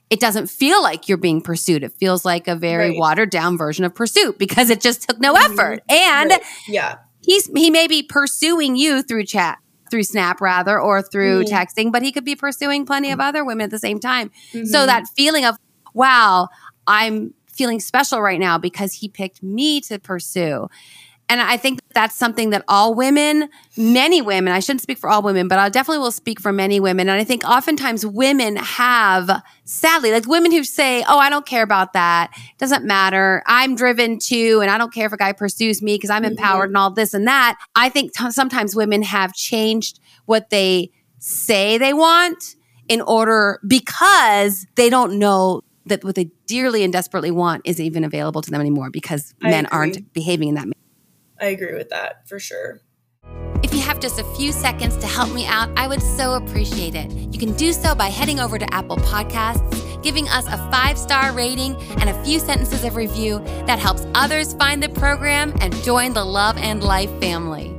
It 0.10 0.20
doesn't 0.20 0.48
feel 0.48 0.82
like 0.84 1.10
you're 1.10 1.18
being 1.18 1.42
pursued. 1.42 1.84
It 1.84 1.94
feels 1.94 2.24
like 2.24 2.48
a 2.48 2.56
very 2.56 2.90
right. 2.90 3.00
watered 3.00 3.32
down 3.32 3.58
version 3.58 3.84
of 3.84 3.96
pursuit 3.96 4.38
because 4.38 4.70
it 4.70 4.80
just 4.80 5.08
took 5.08 5.20
no 5.20 5.34
mm-hmm. 5.34 5.54
effort. 5.54 5.84
And 5.90 6.30
right. 6.30 6.42
yeah, 6.68 6.98
he's 7.22 7.48
he 7.56 7.72
may 7.72 7.88
be 7.88 8.04
pursuing 8.04 8.76
you 8.76 9.02
through 9.02 9.26
chat, 9.26 9.58
through 9.90 10.04
Snap 10.04 10.40
rather, 10.40 10.80
or 10.80 11.02
through 11.02 11.46
mm-hmm. 11.46 11.56
texting, 11.56 11.92
but 11.92 12.04
he 12.04 12.12
could 12.12 12.26
be 12.26 12.36
pursuing 12.36 12.86
plenty 12.86 13.12
of 13.12 13.20
other 13.20 13.44
women 13.44 13.64
at 13.64 13.72
the 13.72 13.80
same 13.80 14.00
time. 14.00 14.30
Mm-hmm. 14.52 14.66
So 14.66 14.86
that 14.86 15.08
feeling 15.16 15.46
of 15.46 15.58
wow, 15.96 16.50
I'm 16.86 17.34
feeling 17.54 17.80
special 17.80 18.22
right 18.22 18.40
now 18.40 18.58
because 18.58 18.94
he 18.94 19.08
picked 19.08 19.42
me 19.42 19.80
to 19.82 20.00
pursue. 20.00 20.68
And 21.30 21.42
I 21.42 21.58
think 21.58 21.80
that's 21.94 22.16
something 22.16 22.50
that 22.52 22.64
all 22.68 22.94
women, 22.94 23.50
many 23.78 24.22
women, 24.22 24.54
I 24.54 24.60
shouldn't 24.60 24.82
speak 24.82 24.98
for 24.98 25.10
all 25.10 25.22
women, 25.22 25.48
but 25.48 25.58
I 25.58 25.70
definitely 25.70 26.00
will 26.00 26.12
speak 26.12 26.40
for 26.40 26.52
many 26.52 26.80
women. 26.80 27.10
And 27.10 27.20
I 27.20 27.24
think 27.24 27.44
oftentimes 27.44 28.06
women 28.06 28.58
have, 28.58 29.42
sadly, 29.64 30.12
like 30.12 30.28
women 30.28 30.52
who 30.52 30.64
say, 30.64 31.04
Oh, 31.08 31.18
I 31.18 31.30
don't 31.30 31.46
care 31.46 31.64
about 31.64 31.94
that. 31.94 32.32
It 32.36 32.58
doesn't 32.60 32.86
matter. 32.86 33.42
I'm 33.48 33.76
driven 33.76 34.20
too. 34.20 34.60
And 34.62 34.70
I 34.70 34.78
don't 34.78 34.94
care 34.94 35.08
if 35.08 35.14
a 35.14 35.18
guy 35.18 35.32
pursues 35.32 35.82
me 35.82 35.96
because 35.96 36.10
I'm 36.10 36.24
mm-hmm. 36.24 36.32
empowered 36.32 36.70
and 36.70 36.78
all 36.78 36.92
this 36.92 37.14
and 37.14 37.28
that. 37.28 37.58
I 37.74 37.90
think 37.90 38.14
t- 38.14 38.32
sometimes 38.32 38.76
women 38.76 39.02
have 39.02 39.34
changed 39.34 40.00
what 40.26 40.50
they 40.50 40.92
say 41.20 41.78
they 41.78 41.94
want 41.94 42.56
in 42.90 43.02
order 43.02 43.60
because 43.66 44.68
they 44.76 44.90
don't 44.90 45.18
know 45.18 45.62
that 45.86 46.04
what 46.04 46.16
they 46.16 46.30
dearly 46.48 46.84
and 46.84 46.94
desperately 46.94 47.32
want 47.32 47.62
is 47.66 47.80
even 47.80 48.04
available 48.04 48.42
to 48.42 48.52
them 48.52 48.62
anymore 48.62 48.90
because 48.90 49.34
I 49.42 49.50
men 49.50 49.66
agree. 49.66 49.78
aren't 49.78 50.14
behaving 50.14 50.50
in 50.50 50.56
that 50.56 50.66
manner. 50.66 50.74
I 51.40 51.48
agree 51.48 51.74
with 51.74 51.90
that 51.90 52.28
for 52.28 52.40
sure. 52.40 52.82
If 53.64 53.74
you 53.74 53.80
have 53.80 54.00
just 54.00 54.20
a 54.20 54.24
few 54.36 54.52
seconds 54.52 54.98
to 54.98 55.08
help 55.08 55.34
me 55.34 55.46
out, 55.46 55.70
I 55.78 55.88
would 55.88 56.02
so 56.02 56.34
appreciate 56.34 56.96
it. 56.96 57.10
You 57.34 57.40
can 57.40 57.54
do 57.54 57.72
so 57.72 57.96
by 57.96 58.08
heading 58.08 58.40
over 58.40 58.60
to 58.60 58.74
Apple 58.74 58.98
Podcasts, 58.98 60.04
giving 60.04 60.28
us 60.28 60.46
a 60.48 60.58
five 60.70 60.98
star 60.98 61.32
rating, 61.32 61.76
and 62.00 62.10
a 62.10 62.24
few 62.26 62.40
sentences 62.40 62.84
of 62.84 62.98
review 62.98 63.40
that 63.66 63.80
helps 63.80 64.06
others 64.16 64.54
find 64.56 64.84
the 64.84 64.90
program 64.90 65.54
and 65.62 65.74
join 65.84 66.14
the 66.14 66.26
Love 66.26 66.58
and 66.58 66.84
Life 66.84 67.10
family. 67.22 67.74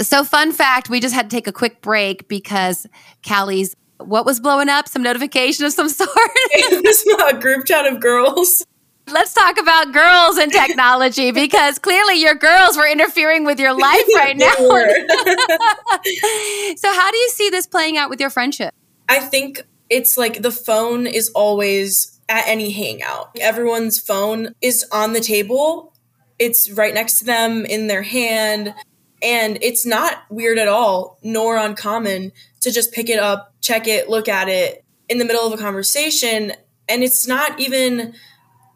So, 0.00 0.24
fun 0.24 0.50
fact 0.50 0.90
we 0.90 0.98
just 0.98 1.14
had 1.14 1.30
to 1.30 1.36
take 1.36 1.46
a 1.46 1.52
quick 1.52 1.80
break 1.80 2.26
because 2.26 2.86
Callie's 3.22 3.76
what 3.98 4.26
was 4.26 4.40
blowing 4.40 4.68
up? 4.68 4.88
Some 4.88 5.02
notification 5.02 5.64
of 5.64 5.72
some 5.72 5.88
sort? 5.90 6.10
it 6.16 6.84
was 6.84 7.32
a 7.32 7.38
group 7.38 7.66
chat 7.66 7.86
of 7.86 8.00
girls 8.00 8.66
let's 9.08 9.34
talk 9.34 9.58
about 9.58 9.92
girls 9.92 10.38
and 10.38 10.52
technology 10.52 11.30
because 11.32 11.78
clearly 11.78 12.20
your 12.20 12.34
girls 12.34 12.76
were 12.76 12.86
interfering 12.86 13.44
with 13.44 13.58
your 13.58 13.72
life 13.72 14.04
right 14.14 14.36
now. 14.36 14.54
so, 16.76 16.92
how 16.92 17.10
do 17.10 17.16
you 17.16 17.30
see 17.30 17.50
this 17.50 17.66
playing 17.66 17.96
out 17.96 18.10
with 18.10 18.20
your 18.20 18.30
friendship? 18.30 18.74
I 19.08 19.18
think 19.18 19.62
it's 19.90 20.16
like 20.16 20.42
the 20.42 20.52
phone 20.52 21.06
is 21.06 21.30
always 21.30 22.20
at 22.28 22.44
any 22.46 22.70
hangout. 22.70 23.36
Everyone's 23.40 24.00
phone 24.00 24.54
is 24.60 24.86
on 24.92 25.12
the 25.12 25.20
table, 25.20 25.92
it's 26.38 26.70
right 26.70 26.94
next 26.94 27.18
to 27.18 27.24
them 27.24 27.66
in 27.66 27.86
their 27.86 28.02
hand. 28.02 28.74
And 29.22 29.58
it's 29.62 29.86
not 29.86 30.24
weird 30.30 30.58
at 30.58 30.66
all, 30.66 31.18
nor 31.22 31.56
uncommon 31.56 32.32
to 32.60 32.72
just 32.72 32.92
pick 32.92 33.08
it 33.08 33.20
up, 33.20 33.54
check 33.60 33.86
it, 33.86 34.08
look 34.08 34.28
at 34.28 34.48
it 34.48 34.84
in 35.08 35.18
the 35.18 35.24
middle 35.24 35.46
of 35.46 35.52
a 35.52 35.62
conversation. 35.62 36.52
And 36.88 37.04
it's 37.04 37.28
not 37.28 37.60
even 37.60 38.14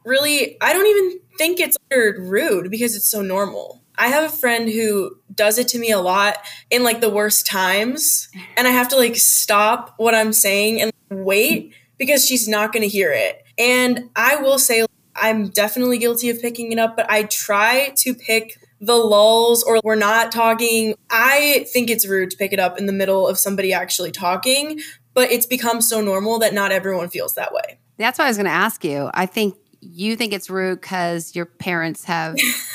really, 0.07 0.57
I 0.61 0.73
don't 0.73 0.87
even 0.87 1.21
think 1.37 1.61
it's 1.61 1.77
rude 1.91 2.71
because 2.71 2.97
it's 2.97 3.09
so 3.09 3.21
normal. 3.21 3.83
I 3.99 4.09
have 4.09 4.25
a 4.25 4.35
friend 4.35 4.69
who 4.69 5.19
does 5.35 5.59
it 5.59 5.69
to 5.69 5.79
me 5.79 5.91
a 5.91 5.99
lot 5.99 6.37
in 6.71 6.83
like 6.83 7.01
the 7.01 7.11
worst 7.11 7.47
times, 7.47 8.29
and 8.57 8.67
I 8.67 8.71
have 8.71 8.89
to 8.89 8.97
like 8.97 9.17
stop 9.17 9.95
what 9.97 10.15
I'm 10.15 10.33
saying 10.33 10.81
and 10.83 10.93
wait 11.11 11.75
because 11.99 12.27
she's 12.27 12.47
not 12.47 12.73
going 12.73 12.83
to 12.83 12.89
hear 12.89 13.11
it. 13.13 13.43
And 13.59 14.11
I 14.15 14.37
will 14.37 14.59
say, 14.59 14.85
I'm 15.15 15.49
definitely 15.49 15.99
guilty 15.99 16.29
of 16.29 16.41
picking 16.41 16.73
it 16.73 16.79
up, 16.79 16.97
but 16.97 17.11
I 17.11 17.25
try 17.25 17.93
to 17.97 18.15
pick 18.15 18.59
the 18.81 18.97
lulls 18.97 19.63
or 19.63 19.81
we're 19.83 19.95
not 19.95 20.31
talking. 20.31 20.95
I 21.11 21.67
think 21.73 21.89
it's 21.89 22.07
rude 22.07 22.31
to 22.33 22.37
pick 22.37 22.53
it 22.53 22.61
up 22.61 22.79
in 22.79 22.85
the 22.85 22.93
middle 22.93 23.27
of 23.27 23.39
somebody 23.39 23.73
actually 23.73 24.11
talking, 24.11 24.81
but 25.15 25.31
it's 25.31 25.47
become 25.47 25.81
so 25.81 26.03
normal 26.03 26.39
that 26.41 26.53
not 26.53 26.71
everyone 26.71 27.09
feels 27.09 27.35
that 27.37 27.55
way. 27.55 27.79
That's 27.97 28.19
what 28.19 28.27
I 28.27 28.29
was 28.29 28.37
going 28.37 28.45
to 28.45 28.51
ask 28.51 28.85
you. 28.85 29.11
I 29.15 29.25
think 29.25 29.57
you 29.93 30.17
think 30.17 30.33
it's 30.33 30.51
rude 30.51 30.81
because 30.81 31.35
your 31.35 31.47
parents 31.47 32.05
have 32.05 32.37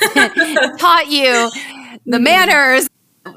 taught 0.78 1.06
you 1.08 1.50
the 2.06 2.16
mm-hmm. 2.18 2.22
manners, 2.22 2.88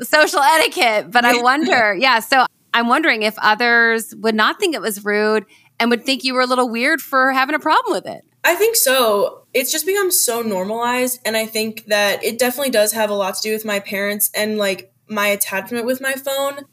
social 0.02 0.40
etiquette. 0.40 1.12
But 1.12 1.26
I 1.26 1.42
wonder, 1.42 1.94
yeah. 1.94 2.20
So 2.20 2.46
I'm 2.74 2.88
wondering 2.88 3.24
if 3.24 3.36
others 3.40 4.14
would 4.16 4.36
not 4.36 4.60
think 4.60 4.76
it 4.76 4.82
was 4.82 5.04
rude 5.04 5.46
and 5.80 5.90
would 5.90 6.06
think 6.06 6.24
you 6.24 6.34
were 6.34 6.42
a 6.42 6.46
little 6.46 6.70
weird 6.70 7.02
for 7.02 7.32
having 7.32 7.56
a 7.56 7.60
problem 7.60 7.94
with 7.94 8.06
it. 8.06 8.24
I 8.44 8.56
think 8.56 8.76
so. 8.76 9.46
It's 9.54 9.72
just 9.72 9.86
become 9.86 10.12
so 10.12 10.42
normalized. 10.42 11.20
And 11.26 11.36
I 11.36 11.48
think 11.48 11.86
that 11.86 12.24
it 12.24 12.38
definitely 12.38 12.70
does 12.70 12.94
have 12.94 13.10
a 13.10 13.16
lot 13.16 13.36
to 13.36 13.42
do 13.42 13.54
with 13.54 13.66
my 13.66 13.80
parents 13.80 14.30
and 14.36 14.58
like 14.58 14.94
my 15.08 15.28
attachment 15.28 15.86
with 15.86 16.00
my 16.00 16.14
phone. 16.14 16.66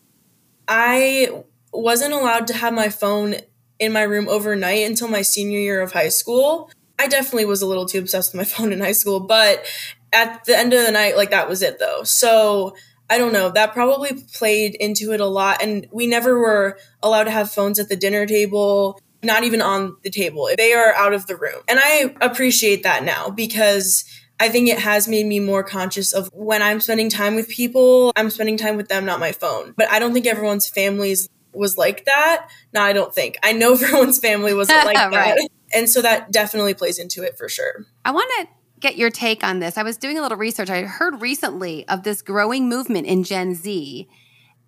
I 0.69 1.43
wasn't 1.73 2.13
allowed 2.13 2.47
to 2.49 2.55
have 2.55 2.75
my 2.75 2.91
phone 2.91 3.37
in 3.79 3.93
my 3.93 4.03
room 4.03 4.29
overnight 4.29 4.87
until 4.87 5.09
my 5.09 5.23
senior 5.23 5.59
year 5.59 5.81
of 5.81 5.93
high 5.93 6.11
school. 6.11 6.71
I 6.99 7.09
definitely 7.09 7.45
was 7.47 7.63
a 7.63 7.67
little 7.67 7.87
too 7.87 7.99
obsessed 7.99 8.33
with 8.33 8.39
my 8.39 8.45
phone 8.57 8.73
in 8.73 8.81
high 8.81 8.93
school, 8.93 9.21
but 9.21 9.65
at 10.13 10.45
the 10.45 10.57
end 10.57 10.73
of 10.73 10.85
the 10.85 10.93
night, 10.93 11.17
like 11.17 11.31
that 11.31 11.49
was 11.49 11.63
it 11.63 11.79
though. 11.79 12.03
So 12.05 12.75
I 13.11 13.19
don't 13.19 13.33
know. 13.33 13.51
That 13.51 13.75
probably 13.75 14.25
played 14.33 14.75
into 14.75 15.13
it 15.13 15.21
a 15.21 15.27
lot. 15.27 15.63
And 15.63 15.87
we 15.93 16.07
never 16.07 16.39
were 16.39 16.79
allowed 17.03 17.25
to 17.25 17.31
have 17.31 17.51
phones 17.51 17.79
at 17.79 17.91
the 17.91 17.97
dinner 17.97 18.25
table, 18.25 18.99
not 19.23 19.45
even 19.45 19.61
on 19.61 19.97
the 20.03 20.11
table. 20.11 20.49
They 20.57 20.73
are 20.73 20.95
out 20.95 21.13
of 21.13 21.27
the 21.27 21.37
room. 21.37 21.61
And 21.69 21.79
I 21.83 22.15
appreciate 22.23 22.85
that 22.85 23.05
now 23.05 23.29
because 23.29 24.05
I 24.41 24.49
think 24.49 24.69
it 24.69 24.79
has 24.79 25.09
made 25.09 25.27
me 25.27 25.41
more 25.41 25.63
conscious 25.63 26.13
of 26.13 26.31
when 26.33 26.63
I'm 26.63 26.81
spending 26.81 27.11
time 27.11 27.35
with 27.35 27.49
people, 27.49 28.13
I'm 28.17 28.31
spending 28.31 28.57
time 28.57 28.77
with 28.77 28.89
them, 28.89 29.05
not 29.05 29.21
my 29.21 29.33
phone. 29.33 29.75
But 29.77 29.91
I 29.91 29.99
don't 29.99 30.13
think 30.13 30.27
everyone's 30.27 30.69
families 30.69 31.29
was 31.53 31.77
like 31.77 32.07
that. 32.07 32.49
No, 32.73 32.81
I 32.81 32.93
don't 32.93 33.15
think. 33.15 33.37
I 33.43 33.53
know 33.53 33.73
everyone's 33.75 34.19
family 34.19 34.55
wasn't 34.55 34.85
like 34.87 34.97
right. 34.97 35.39
And 35.75 35.89
so 35.89 36.03
that 36.03 36.31
definitely 36.31 36.75
plays 36.75 36.99
into 36.99 37.23
it 37.23 37.37
for 37.37 37.49
sure. 37.49 37.87
I 38.05 38.11
want 38.11 38.31
to 38.41 38.49
get 38.81 38.97
your 38.97 39.11
take 39.11 39.45
on 39.45 39.61
this. 39.61 39.79
I 39.79 39.83
was 39.83 39.97
doing 39.97 40.19
a 40.19 40.23
little 40.23 40.39
research. 40.39 40.69
I 40.69 40.83
heard 40.83 41.23
recently 41.23 41.87
of 41.89 42.03
this 42.03 42.21
growing 42.21 42.69
movement 42.69 43.07
in 43.07 43.23
Gen 43.25 43.55
Z, 43.55 44.09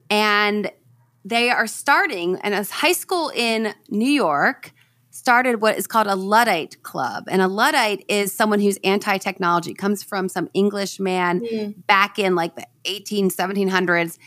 and 0.09 0.71
they 1.25 1.51
are 1.51 1.67
starting, 1.67 2.39
and 2.43 2.55
a 2.55 2.65
high 2.65 2.93
school 2.93 3.31
in 3.35 3.75
New 3.89 4.11
York 4.11 4.73
started 5.11 5.61
what 5.61 5.79
is 5.79 5.87
called 5.87 6.09
a 6.09 6.17
Luddite 6.17 6.83
Club. 6.83 7.25
And 7.31 7.41
a 7.41 7.49
Luddite 7.49 8.05
is 8.09 8.33
someone 8.33 8.61
who's 8.61 8.79
anti 8.85 9.17
technology, 9.19 9.73
comes 9.73 10.03
from 10.03 10.29
some 10.29 10.49
English 10.55 10.99
man 10.99 11.41
mm. 11.41 11.87
back 11.87 12.19
in 12.19 12.35
like 12.35 12.57
the 12.57 12.67
18, 12.85 13.31
1700s 13.31 14.19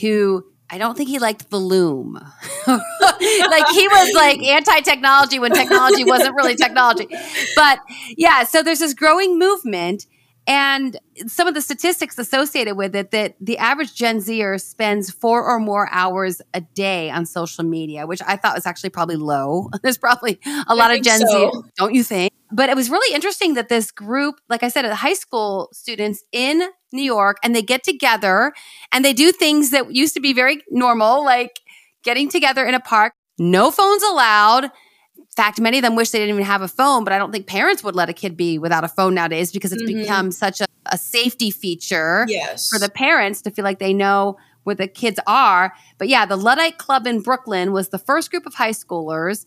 who 0.00 0.46
I 0.68 0.78
don't 0.78 0.96
think 0.96 1.08
he 1.08 1.18
liked 1.18 1.50
the 1.50 1.58
loom. 1.58 2.14
like 2.66 3.68
he 3.68 3.88
was 3.88 4.12
like 4.14 4.42
anti 4.42 4.80
technology 4.80 5.38
when 5.38 5.52
technology 5.52 6.04
wasn't 6.04 6.34
really 6.34 6.56
technology. 6.56 7.06
But 7.54 7.80
yeah, 8.16 8.44
so 8.44 8.62
there's 8.62 8.80
this 8.80 8.94
growing 8.94 9.38
movement 9.38 10.06
and 10.46 10.98
some 11.26 11.48
of 11.48 11.54
the 11.54 11.60
statistics 11.60 12.18
associated 12.18 12.76
with 12.76 12.94
it 12.94 13.10
that 13.10 13.34
the 13.40 13.58
average 13.58 13.94
Gen 13.94 14.20
Zer 14.20 14.58
spends 14.58 15.10
four 15.10 15.44
or 15.44 15.58
more 15.58 15.88
hours 15.90 16.40
a 16.54 16.60
day 16.60 17.10
on 17.10 17.26
social 17.26 17.64
media, 17.64 18.06
which 18.06 18.22
I 18.26 18.36
thought 18.36 18.54
was 18.54 18.66
actually 18.66 18.90
probably 18.90 19.16
low. 19.16 19.70
There's 19.82 19.98
probably 19.98 20.38
a 20.68 20.74
lot 20.74 20.94
of 20.94 21.02
Gen 21.02 21.20
so. 21.20 21.50
Z, 21.52 21.68
don't 21.76 21.94
you 21.94 22.04
think? 22.04 22.32
But 22.56 22.70
it 22.70 22.74
was 22.74 22.88
really 22.88 23.14
interesting 23.14 23.52
that 23.52 23.68
this 23.68 23.90
group, 23.90 24.36
like 24.48 24.62
I 24.62 24.68
said, 24.68 24.90
high 24.90 25.12
school 25.12 25.68
students 25.74 26.24
in 26.32 26.62
New 26.90 27.02
York, 27.02 27.36
and 27.42 27.54
they 27.54 27.60
get 27.60 27.84
together 27.84 28.54
and 28.90 29.04
they 29.04 29.12
do 29.12 29.30
things 29.30 29.68
that 29.72 29.94
used 29.94 30.14
to 30.14 30.20
be 30.20 30.32
very 30.32 30.62
normal, 30.70 31.22
like 31.22 31.60
getting 32.02 32.30
together 32.30 32.64
in 32.64 32.72
a 32.72 32.80
park, 32.80 33.12
no 33.38 33.70
phones 33.70 34.02
allowed 34.02 34.64
In 34.64 35.26
fact, 35.36 35.60
many 35.60 35.76
of 35.76 35.82
them 35.82 35.96
wish 35.96 36.08
they 36.08 36.18
didn't 36.18 36.34
even 36.34 36.46
have 36.46 36.62
a 36.62 36.68
phone, 36.68 37.04
but 37.04 37.12
I 37.12 37.18
don't 37.18 37.30
think 37.30 37.46
parents 37.46 37.84
would 37.84 37.94
let 37.94 38.08
a 38.08 38.14
kid 38.14 38.38
be 38.38 38.58
without 38.58 38.84
a 38.84 38.88
phone 38.88 39.14
nowadays 39.14 39.52
because 39.52 39.74
it's 39.74 39.82
mm-hmm. 39.82 40.00
become 40.00 40.32
such 40.32 40.62
a, 40.62 40.66
a, 40.86 40.96
safety 40.96 41.50
feature 41.50 42.24
yes. 42.26 42.70
for 42.70 42.78
the 42.78 42.88
parents 42.88 43.42
to 43.42 43.50
feel 43.50 43.64
like 43.64 43.80
they 43.80 43.92
know 43.92 44.38
where 44.62 44.74
the 44.74 44.88
kids 44.88 45.20
are. 45.26 45.74
But 45.98 46.08
yeah, 46.08 46.24
the 46.24 46.36
Luddite 46.36 46.78
Club 46.78 47.06
in 47.06 47.20
Brooklyn 47.20 47.72
was 47.72 47.90
the 47.90 47.98
first 47.98 48.30
group 48.30 48.46
of 48.46 48.54
high 48.54 48.70
schoolers, 48.70 49.44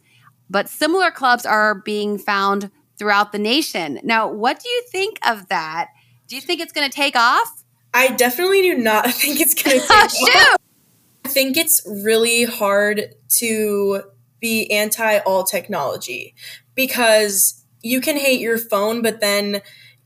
but 0.47 0.69
similar 0.69 1.09
clubs 1.09 1.43
are 1.43 1.73
being 1.73 2.19
found 2.19 2.69
throughout 2.99 3.31
the 3.31 3.39
nation. 3.39 3.99
Now, 4.03 4.29
what 4.29 4.59
do 4.59 4.69
you 4.69 4.83
think 4.91 5.17
of 5.25 5.47
that? 5.47 5.87
Do 6.27 6.35
you 6.35 6.41
think 6.41 6.61
it's 6.61 6.73
going 6.73 6.87
to 6.87 6.95
take 6.95 7.15
off? 7.15 7.63
I 7.93 8.09
definitely 8.09 8.61
do 8.61 8.77
not 8.77 9.11
think 9.13 9.39
it's 9.39 9.55
going 9.55 9.79
to 9.81 9.87
take 9.87 10.35
off. 10.35 10.57
I 11.25 11.29
think 11.29 11.57
it's 11.57 11.81
really 11.87 12.43
hard 12.43 13.15
to 13.37 14.03
be 14.39 14.69
anti 14.71 15.17
all 15.19 15.43
technology 15.43 16.35
because 16.75 17.65
you 17.81 18.01
can 18.01 18.17
hate 18.17 18.41
your 18.41 18.57
phone, 18.57 19.01
but 19.01 19.21
then 19.21 19.61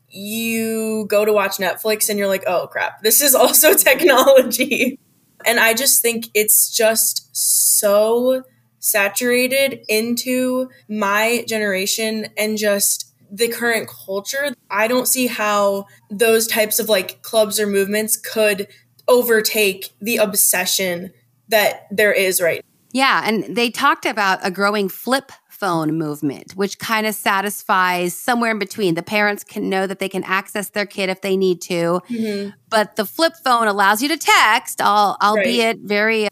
you 0.09 1.05
go 1.09 1.25
to 1.25 1.33
watch 1.33 1.57
Netflix 1.57 2.09
and 2.09 2.19
you're 2.19 2.27
like, 2.27 2.43
oh 2.45 2.67
crap, 2.67 3.01
this 3.01 3.21
is 3.21 3.35
also 3.35 3.73
technology. 3.73 4.99
And 5.45 5.59
I 5.59 5.73
just 5.73 6.01
think 6.01 6.27
it's 6.33 6.69
just 6.69 7.29
so 7.35 8.43
saturated 8.83 9.83
into 9.87 10.69
my 10.89 11.45
generation 11.47 12.27
and 12.37 12.57
just 12.57 13.13
the 13.31 13.47
current 13.47 13.87
culture. 13.87 14.53
I 14.69 14.87
don't 14.87 15.07
see 15.07 15.27
how 15.27 15.85
those 16.11 16.47
types 16.47 16.79
of 16.79 16.89
like 16.89 17.21
clubs 17.21 17.59
or 17.59 17.65
movements 17.65 18.17
could 18.17 18.67
overtake 19.07 19.89
the 19.99 20.17
obsession 20.17 21.11
that 21.49 21.87
there 21.91 22.13
is 22.13 22.39
right 22.41 22.63
yeah, 22.93 23.23
and 23.25 23.43
they 23.43 23.71
talked 23.71 24.05
about 24.05 24.39
a 24.43 24.51
growing 24.51 24.87
flip 24.87 25.31
phone 25.49 25.97
movement, 25.97 26.53
which 26.55 26.77
kind 26.77 27.07
of 27.07 27.15
satisfies 27.15 28.15
somewhere 28.15 28.51
in 28.51 28.59
between. 28.59 28.93
The 28.93 29.01
parents 29.01 29.43
can 29.43 29.67
know 29.67 29.87
that 29.87 29.97
they 29.97 30.07
can 30.09 30.23
access 30.23 30.69
their 30.69 30.85
kid 30.85 31.09
if 31.09 31.21
they 31.21 31.35
need 31.35 31.59
to, 31.63 32.01
mm-hmm. 32.07 32.49
but 32.69 32.95
the 32.95 33.05
flip 33.05 33.33
phone 33.43 33.67
allows 33.67 34.03
you 34.03 34.09
to 34.09 34.17
text, 34.17 34.79
all, 34.79 35.17
albeit 35.21 35.77
right. 35.77 35.85
very. 35.85 36.27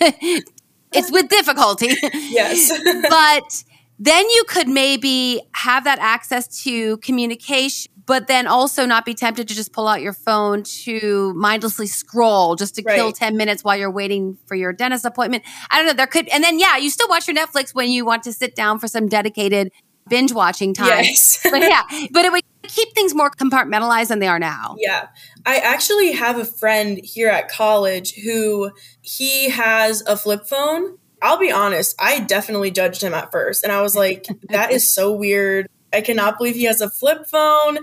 it's 0.92 1.10
with 1.10 1.28
difficulty. 1.28 1.94
yes. 2.12 2.70
but 3.08 3.64
then 3.98 4.28
you 4.30 4.44
could 4.48 4.68
maybe 4.68 5.42
have 5.52 5.84
that 5.84 5.98
access 5.98 6.62
to 6.64 6.96
communication 6.98 7.92
but 8.10 8.26
then 8.26 8.48
also 8.48 8.86
not 8.86 9.04
be 9.04 9.14
tempted 9.14 9.46
to 9.46 9.54
just 9.54 9.72
pull 9.72 9.86
out 9.86 10.02
your 10.02 10.12
phone 10.12 10.64
to 10.64 11.32
mindlessly 11.34 11.86
scroll 11.86 12.56
just 12.56 12.74
to 12.74 12.82
right. 12.82 12.96
kill 12.96 13.12
10 13.12 13.36
minutes 13.36 13.62
while 13.62 13.76
you're 13.76 13.88
waiting 13.88 14.36
for 14.46 14.56
your 14.56 14.72
dentist 14.72 15.04
appointment. 15.04 15.44
I 15.70 15.76
don't 15.76 15.86
know. 15.86 15.92
There 15.92 16.08
could, 16.08 16.26
and 16.30 16.42
then, 16.42 16.58
yeah, 16.58 16.76
you 16.76 16.90
still 16.90 17.08
watch 17.08 17.28
your 17.28 17.36
Netflix 17.36 17.72
when 17.72 17.88
you 17.88 18.04
want 18.04 18.24
to 18.24 18.32
sit 18.32 18.56
down 18.56 18.80
for 18.80 18.88
some 18.88 19.06
dedicated 19.06 19.70
binge 20.08 20.32
watching 20.32 20.74
time. 20.74 20.88
Yes. 20.88 21.38
but 21.48 21.60
yeah, 21.60 21.82
but 22.10 22.24
it 22.24 22.32
would 22.32 22.42
keep 22.70 22.92
things 22.94 23.14
more 23.14 23.30
compartmentalized 23.30 24.08
than 24.08 24.18
they 24.18 24.28
are 24.28 24.38
now. 24.38 24.76
Yeah. 24.78 25.08
I 25.44 25.58
actually 25.58 26.12
have 26.12 26.38
a 26.38 26.44
friend 26.44 27.00
here 27.02 27.28
at 27.28 27.48
college 27.48 28.14
who 28.14 28.70
he 29.00 29.50
has 29.50 30.02
a 30.06 30.16
flip 30.16 30.46
phone. 30.46 30.98
I'll 31.22 31.38
be 31.38 31.52
honest, 31.52 31.94
I 31.98 32.20
definitely 32.20 32.70
judged 32.70 33.02
him 33.02 33.12
at 33.12 33.30
first. 33.30 33.64
And 33.64 33.72
I 33.72 33.82
was 33.82 33.94
like, 33.94 34.26
that 34.48 34.72
is 34.72 34.88
so 34.88 35.12
weird. 35.12 35.68
I 35.92 36.00
cannot 36.00 36.38
believe 36.38 36.54
he 36.54 36.64
has 36.64 36.80
a 36.80 36.88
flip 36.88 37.26
phone. 37.26 37.78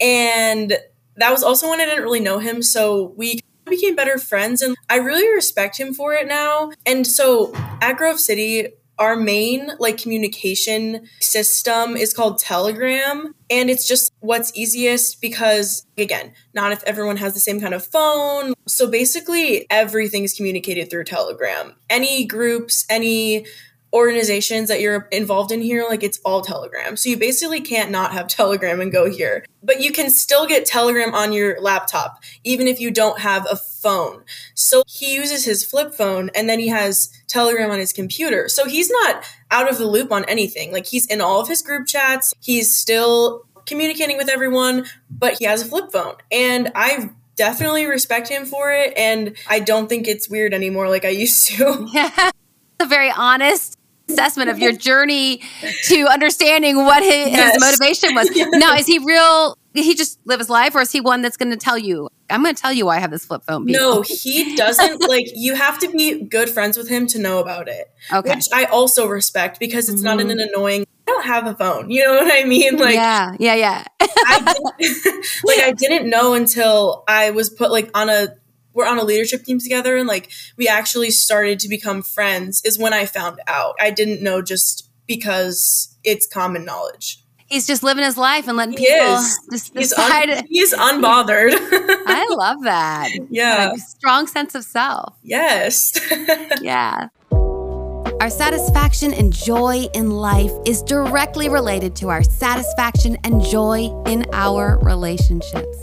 And 0.00 0.78
that 1.16 1.30
was 1.30 1.42
also 1.42 1.68
when 1.68 1.80
I 1.80 1.84
didn't 1.84 2.02
really 2.02 2.20
know 2.20 2.38
him. 2.38 2.62
So 2.62 3.12
we 3.16 3.40
became 3.66 3.94
better 3.94 4.18
friends 4.18 4.62
and 4.62 4.76
I 4.88 4.96
really 4.96 5.28
respect 5.32 5.78
him 5.78 5.94
for 5.94 6.14
it 6.14 6.26
now. 6.26 6.72
And 6.86 7.06
so 7.06 7.52
at 7.80 7.96
Grove 7.96 8.18
City, 8.18 8.68
our 9.02 9.16
main 9.16 9.72
like 9.80 9.98
communication 9.98 11.08
system 11.18 11.96
is 11.96 12.14
called 12.14 12.38
Telegram 12.38 13.34
and 13.50 13.68
it's 13.68 13.88
just 13.88 14.12
what's 14.20 14.52
easiest 14.54 15.20
because 15.20 15.84
again, 15.98 16.32
not 16.54 16.70
if 16.70 16.84
everyone 16.84 17.16
has 17.16 17.34
the 17.34 17.40
same 17.40 17.60
kind 17.60 17.74
of 17.74 17.84
phone. 17.84 18.54
So 18.68 18.88
basically 18.88 19.66
everything 19.70 20.22
is 20.22 20.34
communicated 20.34 20.88
through 20.88 21.02
Telegram. 21.02 21.74
Any 21.90 22.24
groups, 22.24 22.86
any 22.88 23.44
organizations 23.92 24.68
that 24.68 24.80
you're 24.80 25.08
involved 25.10 25.50
in 25.50 25.60
here, 25.60 25.84
like 25.88 26.04
it's 26.04 26.20
all 26.24 26.40
Telegram. 26.40 26.96
So 26.96 27.08
you 27.08 27.16
basically 27.16 27.60
can't 27.60 27.90
not 27.90 28.12
have 28.12 28.28
Telegram 28.28 28.80
and 28.80 28.92
go 28.92 29.10
here. 29.10 29.44
But 29.64 29.80
you 29.80 29.92
can 29.92 30.10
still 30.10 30.46
get 30.46 30.64
Telegram 30.64 31.12
on 31.12 31.32
your 31.32 31.60
laptop, 31.60 32.22
even 32.44 32.66
if 32.66 32.80
you 32.80 32.90
don't 32.90 33.20
have 33.20 33.46
a 33.50 33.56
phone. 33.56 34.22
So 34.54 34.82
he 34.86 35.14
uses 35.14 35.44
his 35.44 35.64
flip 35.64 35.92
phone 35.92 36.30
and 36.34 36.48
then 36.48 36.58
he 36.58 36.68
has 36.68 37.10
Telegram 37.32 37.70
on 37.70 37.78
his 37.78 37.92
computer. 37.92 38.48
So 38.48 38.66
he's 38.66 38.90
not 38.90 39.24
out 39.50 39.70
of 39.70 39.78
the 39.78 39.86
loop 39.86 40.12
on 40.12 40.24
anything. 40.26 40.72
Like 40.72 40.86
he's 40.86 41.06
in 41.06 41.20
all 41.20 41.40
of 41.40 41.48
his 41.48 41.62
group 41.62 41.86
chats, 41.86 42.34
he's 42.40 42.76
still 42.76 43.44
communicating 43.66 44.16
with 44.16 44.28
everyone, 44.28 44.86
but 45.10 45.38
he 45.38 45.46
has 45.46 45.62
a 45.62 45.64
flip 45.64 45.90
phone. 45.92 46.14
And 46.30 46.70
I 46.74 47.10
definitely 47.36 47.86
respect 47.86 48.28
him 48.28 48.44
for 48.44 48.72
it. 48.72 48.92
And 48.96 49.36
I 49.48 49.60
don't 49.60 49.88
think 49.88 50.06
it's 50.06 50.28
weird 50.28 50.52
anymore 50.52 50.88
like 50.88 51.04
I 51.04 51.08
used 51.24 51.48
to. 51.48 51.88
Yeah. 51.92 52.30
A 52.80 52.86
very 52.86 53.10
honest 53.10 53.78
assessment 54.08 54.50
of 54.50 54.58
your 54.58 54.72
journey 54.72 55.40
to 55.84 56.06
understanding 56.08 56.76
what 56.76 57.02
his, 57.02 57.28
yes. 57.28 57.54
his 57.54 57.60
motivation 57.60 58.14
was. 58.14 58.28
Now, 58.58 58.74
is 58.74 58.86
he 58.86 58.98
real? 58.98 59.56
He 59.74 59.94
just 59.94 60.18
live 60.24 60.38
his 60.38 60.50
life, 60.50 60.74
or 60.74 60.82
is 60.82 60.92
he 60.92 61.00
one 61.00 61.22
that's 61.22 61.36
going 61.36 61.50
to 61.50 61.56
tell 61.56 61.78
you? 61.78 62.08
I'm 62.28 62.42
going 62.42 62.54
to 62.54 62.60
tell 62.60 62.72
you 62.72 62.86
why 62.86 62.96
I 62.96 63.00
have 63.00 63.10
this 63.10 63.24
flip 63.24 63.42
phone. 63.44 63.66
People. 63.66 63.80
No, 63.80 64.02
he 64.02 64.54
doesn't. 64.56 65.08
like 65.08 65.26
you 65.34 65.54
have 65.54 65.78
to 65.80 65.90
be 65.90 66.22
good 66.24 66.50
friends 66.50 66.76
with 66.76 66.88
him 66.88 67.06
to 67.08 67.18
know 67.18 67.38
about 67.38 67.68
it. 67.68 67.90
Okay, 68.12 68.34
which 68.34 68.48
I 68.52 68.64
also 68.64 69.06
respect 69.06 69.58
because 69.58 69.88
it's 69.88 70.02
mm-hmm. 70.02 70.18
not 70.18 70.20
an 70.20 70.38
annoying. 70.38 70.86
I 71.06 71.10
don't 71.10 71.24
have 71.24 71.46
a 71.46 71.54
phone. 71.54 71.90
You 71.90 72.04
know 72.04 72.14
what 72.14 72.32
I 72.32 72.44
mean? 72.44 72.76
Like 72.76 72.94
yeah, 72.94 73.34
yeah, 73.38 73.54
yeah. 73.54 73.84
I 74.00 74.54
like 75.44 75.60
I 75.60 75.72
didn't 75.72 76.08
know 76.08 76.34
until 76.34 77.04
I 77.08 77.30
was 77.30 77.50
put 77.50 77.70
like 77.70 77.90
on 77.94 78.08
a 78.08 78.28
we're 78.74 78.86
on 78.86 78.98
a 78.98 79.04
leadership 79.04 79.44
team 79.44 79.58
together 79.58 79.96
and 79.96 80.08
like 80.08 80.30
we 80.56 80.68
actually 80.68 81.10
started 81.10 81.60
to 81.60 81.68
become 81.68 82.02
friends 82.02 82.62
is 82.64 82.78
when 82.78 82.92
I 82.92 83.06
found 83.06 83.40
out. 83.46 83.74
I 83.80 83.90
didn't 83.90 84.22
know 84.22 84.42
just 84.42 84.90
because 85.06 85.96
it's 86.04 86.26
common 86.26 86.64
knowledge. 86.64 87.22
He's 87.52 87.66
just 87.66 87.82
living 87.82 88.02
his 88.02 88.16
life 88.16 88.48
and 88.48 88.56
letting 88.56 88.78
he 88.78 88.86
people 88.86 89.14
is. 89.14 89.38
just 89.52 89.76
he's. 89.76 89.92
Un- 89.92 90.46
he's 90.48 90.72
unbothered. 90.72 91.50
I 91.52 92.26
love 92.30 92.62
that. 92.62 93.10
Yeah. 93.28 93.74
strong 93.74 94.26
sense 94.26 94.54
of 94.54 94.64
self. 94.64 95.14
Yes. 95.22 95.92
yeah. 96.62 97.08
Our 97.30 98.30
satisfaction 98.30 99.12
and 99.12 99.34
joy 99.34 99.86
in 99.92 100.12
life 100.12 100.52
is 100.64 100.82
directly 100.82 101.50
related 101.50 101.94
to 101.96 102.08
our 102.08 102.22
satisfaction 102.22 103.18
and 103.22 103.42
joy 103.42 103.90
in 104.06 104.24
our 104.32 104.78
relationships. 104.78 105.76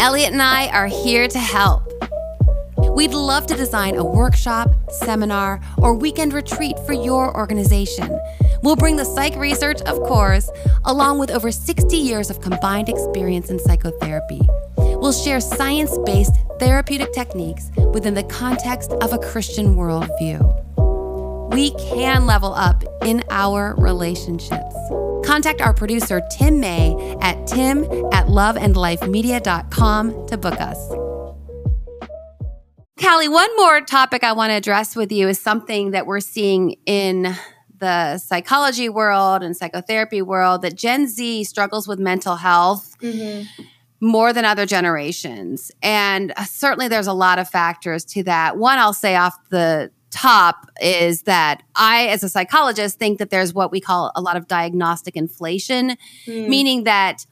Elliot 0.00 0.32
and 0.32 0.42
I 0.42 0.66
are 0.70 0.88
here 0.88 1.28
to 1.28 1.38
help. 1.38 1.84
We'd 2.96 3.14
love 3.14 3.46
to 3.46 3.54
design 3.54 3.94
a 3.94 4.04
workshop, 4.04 4.70
seminar, 4.90 5.60
or 5.76 5.94
weekend 5.94 6.32
retreat 6.32 6.76
for 6.86 6.92
your 6.92 7.36
organization. 7.36 8.18
We'll 8.62 8.76
bring 8.76 8.96
the 8.96 9.04
psych 9.04 9.36
research, 9.36 9.80
of 9.82 10.00
course, 10.00 10.50
along 10.84 11.18
with 11.18 11.30
over 11.30 11.50
60 11.50 11.96
years 11.96 12.30
of 12.30 12.40
combined 12.40 12.88
experience 12.88 13.50
in 13.50 13.58
psychotherapy. 13.58 14.40
We'll 14.76 15.12
share 15.12 15.40
science 15.40 15.96
based 16.04 16.34
therapeutic 16.58 17.12
techniques 17.12 17.70
within 17.92 18.14
the 18.14 18.24
context 18.24 18.92
of 18.92 19.12
a 19.12 19.18
Christian 19.18 19.76
worldview. 19.76 20.64
We 21.52 21.70
can 21.72 22.26
level 22.26 22.52
up 22.52 22.84
in 23.04 23.22
our 23.30 23.74
relationships. 23.78 24.74
Contact 25.24 25.60
our 25.60 25.74
producer, 25.74 26.22
Tim 26.30 26.60
May, 26.60 27.16
at 27.20 27.46
tim 27.46 27.84
at 28.12 28.26
loveandlifemedia.com 28.26 30.26
to 30.26 30.36
book 30.36 30.60
us. 30.60 30.78
Callie, 33.00 33.28
one 33.28 33.54
more 33.56 33.80
topic 33.80 34.24
I 34.24 34.32
want 34.32 34.50
to 34.50 34.54
address 34.54 34.96
with 34.96 35.12
you 35.12 35.28
is 35.28 35.38
something 35.38 35.92
that 35.92 36.06
we're 36.06 36.20
seeing 36.20 36.76
in 36.84 37.34
the 37.78 38.18
psychology 38.18 38.88
world 38.88 39.42
and 39.42 39.56
psychotherapy 39.56 40.22
world 40.22 40.62
that 40.62 40.74
Gen 40.74 41.06
Z 41.06 41.44
struggles 41.44 41.88
with 41.88 41.98
mental 41.98 42.36
health 42.36 42.96
mm-hmm. 43.00 43.44
more 44.00 44.32
than 44.32 44.44
other 44.44 44.66
generations. 44.66 45.70
And 45.82 46.32
uh, 46.36 46.44
certainly 46.44 46.88
there's 46.88 47.06
a 47.06 47.12
lot 47.12 47.38
of 47.38 47.48
factors 47.48 48.04
to 48.06 48.22
that. 48.24 48.56
One, 48.56 48.78
I'll 48.78 48.92
say 48.92 49.16
off 49.16 49.36
the 49.50 49.90
top 50.10 50.70
is 50.80 51.22
that 51.22 51.62
I, 51.74 52.06
as 52.08 52.22
a 52.22 52.28
psychologist, 52.28 52.98
think 52.98 53.18
that 53.18 53.30
there's 53.30 53.52
what 53.52 53.70
we 53.70 53.80
call 53.80 54.10
a 54.14 54.20
lot 54.20 54.36
of 54.36 54.48
diagnostic 54.48 55.16
inflation, 55.16 55.96
mm. 56.26 56.48
meaning 56.48 56.84
that 56.84 57.26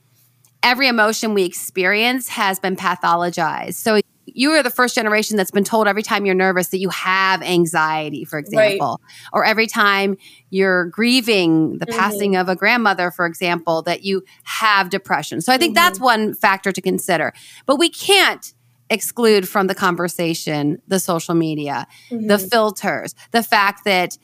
every 0.62 0.88
emotion 0.88 1.34
we 1.34 1.44
experience 1.44 2.28
has 2.28 2.58
been 2.58 2.76
pathologized. 2.76 3.74
So 3.74 4.00
you 4.26 4.50
are 4.50 4.62
the 4.62 4.70
first 4.70 4.94
generation 4.94 5.36
that's 5.36 5.50
been 5.50 5.64
told 5.64 5.88
every 5.88 6.02
time 6.02 6.26
you're 6.26 6.34
nervous 6.34 6.68
that 6.68 6.78
you 6.78 6.90
have 6.90 7.42
anxiety, 7.42 8.24
for 8.24 8.38
example, 8.38 9.00
right. 9.00 9.30
or 9.32 9.44
every 9.44 9.66
time 9.66 10.16
you're 10.50 10.86
grieving 10.86 11.78
the 11.78 11.86
mm-hmm. 11.86 11.98
passing 11.98 12.36
of 12.36 12.48
a 12.48 12.56
grandmother, 12.56 13.10
for 13.10 13.24
example, 13.24 13.82
that 13.82 14.02
you 14.02 14.22
have 14.42 14.90
depression. 14.90 15.40
So 15.40 15.52
I 15.52 15.58
think 15.58 15.76
mm-hmm. 15.76 15.86
that's 15.86 16.00
one 16.00 16.34
factor 16.34 16.72
to 16.72 16.82
consider. 16.82 17.32
But 17.64 17.76
we 17.76 17.88
can't 17.88 18.52
exclude 18.90 19.48
from 19.48 19.68
the 19.68 19.74
conversation 19.74 20.80
the 20.86 21.00
social 21.00 21.34
media, 21.34 21.86
mm-hmm. 22.10 22.26
the 22.26 22.38
filters, 22.38 23.14
the 23.30 23.42
fact 23.42 23.84
that 23.84 24.18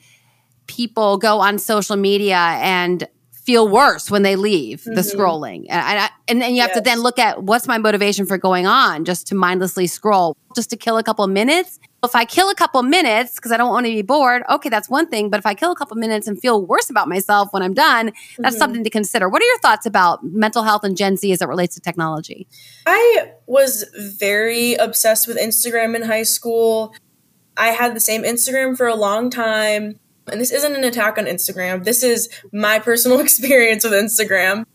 people 0.67 1.17
go 1.17 1.39
on 1.39 1.59
social 1.59 1.95
media 1.95 2.37
and 2.37 3.07
feel 3.45 3.67
worse 3.67 4.09
when 4.09 4.23
they 4.23 4.35
leave 4.35 4.81
mm-hmm. 4.81 4.95
the 4.95 5.01
scrolling. 5.01 5.65
And, 5.69 5.99
and, 5.99 6.11
and 6.27 6.41
then 6.41 6.55
you 6.55 6.61
have 6.61 6.69
yes. 6.69 6.77
to 6.77 6.81
then 6.81 7.01
look 7.01 7.19
at 7.19 7.43
what's 7.43 7.67
my 7.67 7.77
motivation 7.77 8.25
for 8.25 8.37
going 8.37 8.65
on 8.65 9.03
just 9.05 9.27
to 9.27 9.35
mindlessly 9.35 9.85
scroll, 9.87 10.37
just 10.55 10.69
to 10.69 10.77
kill 10.77 10.97
a 10.97 11.03
couple 11.03 11.27
minutes. 11.27 11.79
If 12.03 12.15
I 12.15 12.25
kill 12.25 12.49
a 12.49 12.55
couple 12.55 12.81
minutes 12.83 13.35
because 13.35 13.51
I 13.51 13.57
don't 13.57 13.69
want 13.69 13.85
to 13.85 13.91
be 13.91 14.01
bored, 14.01 14.43
okay, 14.49 14.69
that's 14.69 14.89
one 14.89 15.07
thing. 15.07 15.29
But 15.29 15.39
if 15.39 15.45
I 15.45 15.53
kill 15.53 15.71
a 15.71 15.75
couple 15.75 15.97
minutes 15.97 16.27
and 16.27 16.39
feel 16.39 16.65
worse 16.65 16.89
about 16.89 17.07
myself 17.07 17.49
when 17.51 17.63
I'm 17.63 17.73
done, 17.73 18.07
that's 18.37 18.55
mm-hmm. 18.55 18.59
something 18.59 18.83
to 18.83 18.89
consider. 18.89 19.29
What 19.29 19.41
are 19.41 19.45
your 19.45 19.59
thoughts 19.59 19.85
about 19.85 20.23
mental 20.23 20.63
health 20.63 20.83
and 20.83 20.95
Gen 20.95 21.17
Z 21.17 21.31
as 21.31 21.41
it 21.41 21.47
relates 21.47 21.75
to 21.75 21.81
technology? 21.81 22.47
I 22.85 23.31
was 23.45 23.85
very 23.97 24.75
obsessed 24.75 25.27
with 25.27 25.37
Instagram 25.37 25.95
in 25.95 26.03
high 26.03 26.23
school. 26.23 26.93
I 27.55 27.69
had 27.69 27.95
the 27.95 27.99
same 27.99 28.23
Instagram 28.23 28.75
for 28.75 28.87
a 28.87 28.95
long 28.95 29.29
time 29.29 29.99
and 30.27 30.39
this 30.39 30.51
isn't 30.51 30.75
an 30.75 30.83
attack 30.83 31.17
on 31.17 31.25
Instagram. 31.25 31.83
This 31.83 32.03
is 32.03 32.29
my 32.51 32.79
personal 32.79 33.19
experience 33.21 33.83
with 33.83 33.93
Instagram. 33.93 34.65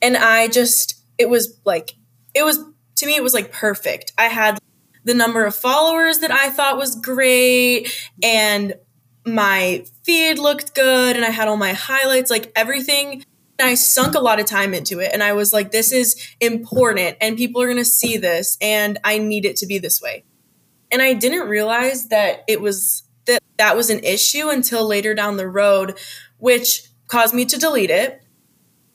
And 0.00 0.16
I 0.16 0.48
just, 0.48 1.00
it 1.18 1.28
was 1.28 1.58
like, 1.64 1.94
it 2.34 2.44
was, 2.44 2.58
to 2.96 3.06
me, 3.06 3.16
it 3.16 3.22
was 3.22 3.34
like 3.34 3.52
perfect. 3.52 4.12
I 4.18 4.24
had 4.24 4.58
the 5.04 5.14
number 5.14 5.44
of 5.44 5.54
followers 5.54 6.18
that 6.20 6.30
I 6.30 6.50
thought 6.50 6.78
was 6.78 6.96
great, 6.96 7.88
and 8.22 8.74
my 9.26 9.84
feed 10.02 10.38
looked 10.38 10.74
good, 10.74 11.16
and 11.16 11.24
I 11.24 11.30
had 11.30 11.46
all 11.46 11.56
my 11.56 11.72
highlights, 11.72 12.30
like 12.30 12.50
everything. 12.56 13.24
And 13.58 13.68
I 13.68 13.74
sunk 13.74 14.14
a 14.16 14.20
lot 14.20 14.40
of 14.40 14.46
time 14.46 14.74
into 14.74 14.98
it. 14.98 15.10
And 15.12 15.22
I 15.22 15.32
was 15.32 15.52
like, 15.52 15.70
this 15.70 15.92
is 15.92 16.16
important, 16.40 17.16
and 17.20 17.36
people 17.36 17.62
are 17.62 17.66
going 17.66 17.76
to 17.76 17.84
see 17.84 18.16
this, 18.16 18.56
and 18.60 18.98
I 19.04 19.18
need 19.18 19.44
it 19.44 19.56
to 19.58 19.66
be 19.66 19.78
this 19.78 20.00
way. 20.00 20.24
And 20.90 21.02
I 21.02 21.12
didn't 21.12 21.48
realize 21.48 22.08
that 22.08 22.44
it 22.48 22.60
was 22.60 23.04
that 23.26 23.42
that 23.58 23.76
was 23.76 23.90
an 23.90 24.00
issue 24.00 24.48
until 24.48 24.86
later 24.86 25.14
down 25.14 25.36
the 25.36 25.48
road, 25.48 25.98
which 26.38 26.82
caused 27.06 27.34
me 27.34 27.44
to 27.46 27.58
delete 27.58 27.90
it. 27.90 28.20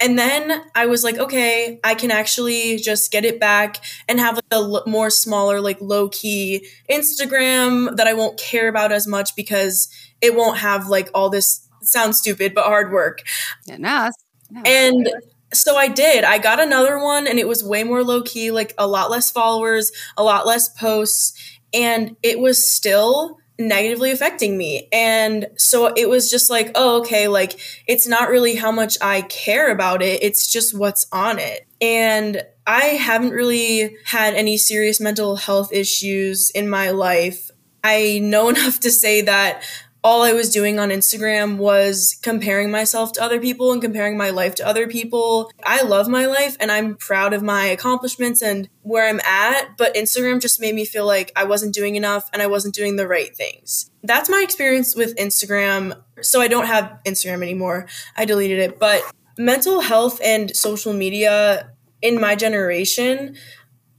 And 0.01 0.17
then 0.17 0.63
I 0.75 0.85
was 0.85 1.03
like, 1.03 1.17
okay, 1.17 1.79
I 1.83 1.93
can 1.93 2.09
actually 2.09 2.77
just 2.77 3.11
get 3.11 3.25
it 3.25 3.39
back 3.39 3.83
and 4.07 4.19
have 4.19 4.35
like 4.35 4.45
a 4.51 4.55
l- 4.55 4.83
more 4.87 5.09
smaller, 5.09 5.59
like 5.59 5.81
low 5.81 6.07
key 6.07 6.65
Instagram 6.89 7.97
that 7.97 8.07
I 8.07 8.13
won't 8.13 8.39
care 8.39 8.69
about 8.69 8.93
as 8.93 9.07
much 9.07 9.35
because 9.35 9.89
it 10.21 10.35
won't 10.35 10.59
have 10.59 10.87
like 10.87 11.09
all 11.13 11.29
this 11.29 11.67
sounds 11.81 12.17
stupid 12.17 12.53
but 12.53 12.63
hard 12.63 12.93
work. 12.93 13.23
Yeah, 13.65 13.77
no, 13.77 14.09
no. 14.49 14.61
And 14.65 15.09
so 15.53 15.75
I 15.75 15.89
did. 15.89 16.23
I 16.23 16.37
got 16.37 16.61
another 16.61 16.97
one 16.97 17.27
and 17.27 17.37
it 17.37 17.47
was 17.47 17.63
way 17.63 17.83
more 17.83 18.03
low 18.03 18.21
key, 18.21 18.51
like 18.51 18.73
a 18.77 18.87
lot 18.87 19.11
less 19.11 19.29
followers, 19.31 19.91
a 20.15 20.23
lot 20.23 20.45
less 20.47 20.69
posts, 20.69 21.33
and 21.73 22.15
it 22.23 22.39
was 22.39 22.65
still 22.65 23.37
negatively 23.59 24.09
affecting 24.11 24.57
me. 24.57 24.87
And 24.91 25.47
so 25.57 25.93
it 25.95 26.09
was 26.09 26.31
just 26.31 26.49
like, 26.49 26.71
oh, 26.75 27.01
okay, 27.01 27.27
like 27.27 27.59
it's 27.87 28.07
not 28.07 28.29
really 28.29 28.55
how 28.55 28.71
much 28.71 28.97
I 29.01 29.21
care 29.23 29.71
about 29.71 30.01
it, 30.01 30.23
it's 30.23 30.51
just 30.51 30.75
what's 30.75 31.05
on 31.11 31.37
it. 31.37 31.67
And 31.81 32.41
I 32.65 32.81
haven't 32.81 33.31
really 33.31 33.97
had 34.05 34.33
any 34.33 34.57
serious 34.57 34.99
mental 34.99 35.35
health 35.35 35.73
issues 35.73 36.49
in 36.51 36.69
my 36.69 36.91
life. 36.91 37.51
I 37.83 38.19
know 38.23 38.49
enough 38.49 38.79
to 38.81 38.91
say 38.91 39.21
that 39.21 39.63
all 40.03 40.21
I 40.21 40.31
was 40.31 40.49
doing 40.49 40.79
on 40.79 40.89
Instagram 40.89 41.57
was 41.57 42.17
comparing 42.21 42.71
myself 42.71 43.11
to 43.13 43.21
other 43.21 43.39
people 43.39 43.73
and 43.73 43.81
comparing 43.81 44.17
my 44.17 44.29
life 44.29 44.55
to 44.55 44.67
other 44.67 44.87
people. 44.87 45.51
I 45.63 45.81
love 45.81 46.07
my 46.07 46.25
life 46.25 46.55
and 46.59 46.71
I'm 46.71 46.95
proud 46.95 47.33
of 47.33 47.43
my 47.43 47.65
accomplishments 47.65 48.41
and 48.41 48.69
where 48.81 49.07
I'm 49.07 49.19
at, 49.21 49.77
but 49.77 49.95
Instagram 49.95 50.41
just 50.41 50.61
made 50.61 50.73
me 50.73 50.85
feel 50.85 51.05
like 51.05 51.33
I 51.35 51.43
wasn't 51.43 51.73
doing 51.73 51.95
enough 51.95 52.29
and 52.31 52.41
I 52.41 52.47
wasn't 52.47 52.75
doing 52.75 52.95
the 52.95 53.07
right 53.07 53.35
things. 53.35 53.91
That's 54.01 54.29
my 54.29 54.41
experience 54.41 54.95
with 54.95 55.17
Instagram. 55.17 56.01
So 56.21 56.39
I 56.39 56.47
don't 56.47 56.67
have 56.67 56.97
Instagram 57.05 57.41
anymore. 57.41 57.87
I 58.15 58.23
deleted 58.23 58.59
it, 58.59 58.79
but 58.79 59.03
mental 59.37 59.81
health 59.81 60.21
and 60.23 60.55
social 60.55 60.93
media 60.93 61.71
in 62.01 62.21
my 62.21 62.35
generation, 62.35 63.35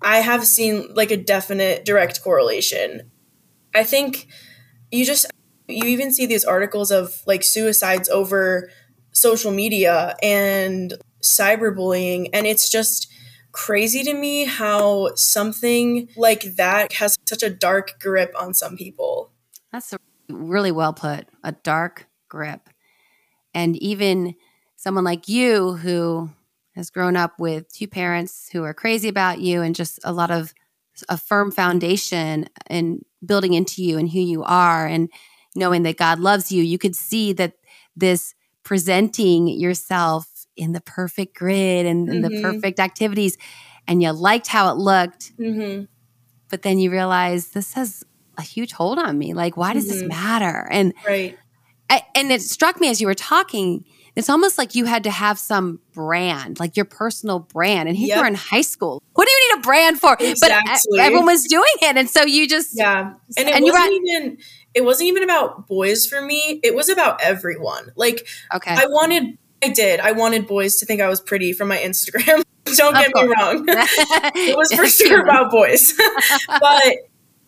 I 0.01 0.19
have 0.19 0.47
seen 0.47 0.95
like 0.95 1.11
a 1.11 1.17
definite 1.19 1.85
direct 1.85 2.23
correlation. 2.23 3.11
I 3.75 3.85
think 3.85 4.27
you 4.91 5.05
just 5.05 5.27
you 5.73 5.85
even 5.85 6.13
see 6.13 6.27
these 6.27 6.45
articles 6.45 6.91
of 6.91 7.23
like 7.27 7.43
suicides 7.43 8.09
over 8.09 8.71
social 9.13 9.51
media 9.51 10.17
and 10.23 10.95
cyberbullying 11.23 12.31
and 12.33 12.47
it's 12.47 12.71
just 12.71 13.11
crazy 13.53 14.03
to 14.05 14.15
me 14.15 14.45
how 14.45 15.15
something 15.15 16.09
like 16.17 16.43
that 16.57 16.93
has 16.95 17.19
such 17.27 17.43
a 17.43 17.51
dark 17.51 17.99
grip 18.01 18.33
on 18.39 18.55
some 18.55 18.77
people. 18.77 19.33
That's 19.73 19.95
really 20.29 20.73
well 20.73 20.93
put 20.93 21.27
a 21.43 21.53
dark 21.53 22.07
grip. 22.29 22.69
And 23.53 23.77
even 23.77 24.35
someone 24.77 25.05
like 25.05 25.29
you 25.29 25.75
who 25.75 26.31
has 26.75 26.91
grown 26.91 27.17
up 27.17 27.39
with 27.39 27.73
two 27.73 27.89
parents 27.89 28.49
who 28.53 28.63
are 28.63 28.75
crazy 28.75 29.09
about 29.09 29.41
you 29.41 29.63
and 29.63 29.75
just 29.75 29.99
a 30.05 30.13
lot 30.13 30.31
of 30.31 30.55
a 31.09 31.17
firm 31.17 31.51
foundation 31.51 32.49
and 32.67 33.05
building 33.25 33.55
into 33.55 33.83
you 33.83 33.99
and 33.99 34.11
who 34.11 34.21
you 34.21 34.43
are 34.45 34.87
and 34.87 35.11
knowing 35.55 35.83
that 35.83 35.97
God 35.97 36.19
loves 36.21 36.53
you, 36.53 36.63
you 36.63 36.79
could 36.79 36.97
see 36.97 37.33
that 37.35 37.55
this 37.97 38.35
presenting 38.63 39.49
yourself 39.49 40.27
in 40.57 40.73
the 40.73 40.81
perfect 40.81 41.37
grid 41.37 41.87
and, 41.87 42.09
mm-hmm. 42.09 42.23
the 42.23 42.43
perfect 42.43 42.79
activities, 42.79 43.39
and 43.87 44.03
you 44.03 44.11
liked 44.13 44.47
how 44.47 44.71
it 44.71 44.77
looked. 44.77 45.37
Mm-hmm. 45.39 45.85
But 46.49 46.63
then 46.63 46.79
you 46.79 46.91
realize 46.91 47.49
this 47.49 47.75
has 47.75 48.05
a 48.37 48.43
huge 48.43 48.73
hold 48.73 48.99
on 48.99 49.19
me. 49.19 49.35
Like, 49.35 49.57
why 49.57 49.73
does 49.73 49.89
mm-hmm. 49.89 50.01
this 50.01 50.09
matter? 50.09 50.69
And 50.71 50.95
right. 51.07 51.39
I, 51.89 52.03
and 52.15 52.31
it 52.31 52.43
struck 52.43 52.81
me 52.81 52.91
as 52.91 53.01
you 53.01 53.07
were 53.07 53.15
talking. 53.15 53.85
It's 54.17 54.29
almost 54.29 54.59
like 54.59 54.75
you 54.75 54.85
had 54.85 55.05
to 55.05 55.11
have 55.11 55.39
some 55.39 55.81
brand, 55.93 56.61
like 56.61 56.77
your 56.77 56.85
personal 56.85 57.41
brand. 57.41 57.89
And 57.89 57.97
here 57.97 58.09
yep. 58.09 58.19
you're 58.19 58.27
in 58.27 58.35
high 58.35 58.61
school. 58.61 59.03
What 59.15 59.27
do 59.27 59.33
you 59.33 59.55
need 59.55 59.61
a 59.61 59.63
brand 59.63 60.01
for? 60.01 60.11
Uh, 60.11 60.17
exactly. 60.21 60.99
But 60.99 61.01
everyone 61.01 61.27
was 61.27 61.45
doing 61.45 61.65
it, 61.83 61.97
and 61.97 62.09
so 62.09 62.25
you 62.25 62.49
just 62.49 62.77
yeah. 62.77 63.13
And 63.37 63.49
it 63.49 63.55
and 63.55 63.65
wasn't 63.65 63.93
you 63.93 64.03
even 64.07 64.39
it 64.75 64.85
wasn't 64.85 65.09
even 65.09 65.23
about 65.23 65.67
boys 65.67 66.07
for 66.07 66.21
me. 66.21 66.61
It 66.63 66.75
was 66.75 66.89
about 66.89 67.21
everyone. 67.23 67.93
Like, 67.97 68.27
okay. 68.55 68.75
I 68.75 68.87
wanted, 68.87 69.37
I 69.63 69.69
did, 69.69 70.01
I 70.01 70.13
wanted 70.13 70.47
boys 70.47 70.77
to 70.77 70.87
think 70.87 71.01
I 71.01 71.09
was 71.09 71.21
pretty 71.21 71.53
from 71.53 71.69
my 71.69 71.79
Instagram. 71.79 72.43
Don't 72.77 72.95
get 72.95 73.13
me 73.15 73.23
wrong. 73.23 73.65
it 73.69 74.57
was 74.57 74.73
for 74.73 74.87
sure 74.87 75.23
about 75.23 75.51
boys. 75.51 75.95
but 76.49 76.95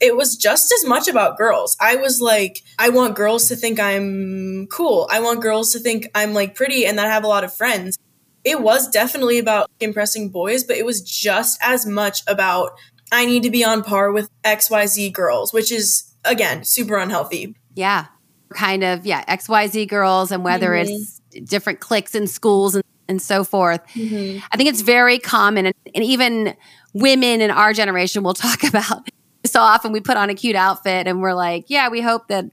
it 0.03 0.17
was 0.17 0.37
just 0.37 0.73
as 0.73 0.85
much 0.85 1.07
about 1.07 1.38
girls. 1.38 1.77
I 1.81 1.95
was 1.95 2.21
like, 2.21 2.62
I 2.77 2.88
want 2.88 3.15
girls 3.15 3.49
to 3.49 3.57
think 3.57 3.79
I'm 3.79 4.67
cool. 4.67 5.09
I 5.11 5.21
want 5.21 5.41
girls 5.41 5.73
to 5.73 5.79
think 5.79 6.09
I'm 6.12 6.35
like 6.35 6.57
pretty 6.57 6.85
and 6.85 6.99
that 6.99 7.07
I 7.07 7.11
have 7.11 7.23
a 7.23 7.29
lot 7.29 7.45
of 7.45 7.55
friends. 7.55 7.97
It 8.45 8.61
was 8.61 8.91
definitely 8.91 9.38
about 9.38 9.71
impressing 9.79 10.31
boys, 10.31 10.65
but 10.65 10.77
it 10.77 10.85
was 10.85 11.01
just 11.01 11.61
as 11.62 11.87
much 11.87 12.23
about 12.27 12.73
I 13.12 13.27
need 13.27 13.45
to 13.45 13.51
be 13.51 13.65
on 13.65 13.85
par 13.85 14.11
with 14.11 14.29
XYZ 14.43 15.12
girls, 15.12 15.53
which 15.53 15.71
is 15.71 16.12
again, 16.25 16.65
super 16.65 16.97
unhealthy. 16.97 17.55
Yeah. 17.75 18.07
Kind 18.55 18.83
of, 18.83 19.07
yeah, 19.07 19.25
XYZ 19.25 19.88
girls 19.88 20.33
and 20.33 20.45
whether 20.45 20.71
mm-hmm. 20.71 20.91
it's 20.91 21.21
different 21.49 21.79
cliques 21.79 22.17
in 22.17 22.27
schools 22.27 22.75
and, 22.75 22.85
and 23.09 23.23
so 23.23 23.45
forth. 23.45 23.87
Mm-hmm. 23.95 24.45
I 24.51 24.57
think 24.57 24.69
it's 24.69 24.83
very 24.83 25.21
common. 25.21 25.67
And, 25.67 25.75
and 25.95 26.05
even 26.05 26.57
women 26.93 27.41
in 27.41 27.51
our 27.51 27.73
generation 27.73 28.25
will 28.25 28.35
talk 28.35 28.65
about 28.65 29.09
so 29.53 29.61
often 29.61 29.93
we 29.93 30.01
put 30.01 30.17
on 30.17 30.31
a 30.31 30.35
cute 30.35 30.57
outfit 30.57 31.07
and 31.07 31.21
we're 31.21 31.35
like, 31.35 31.67
yeah, 31.69 31.88
we 31.91 32.01
hope 32.01 32.29
that 32.29 32.47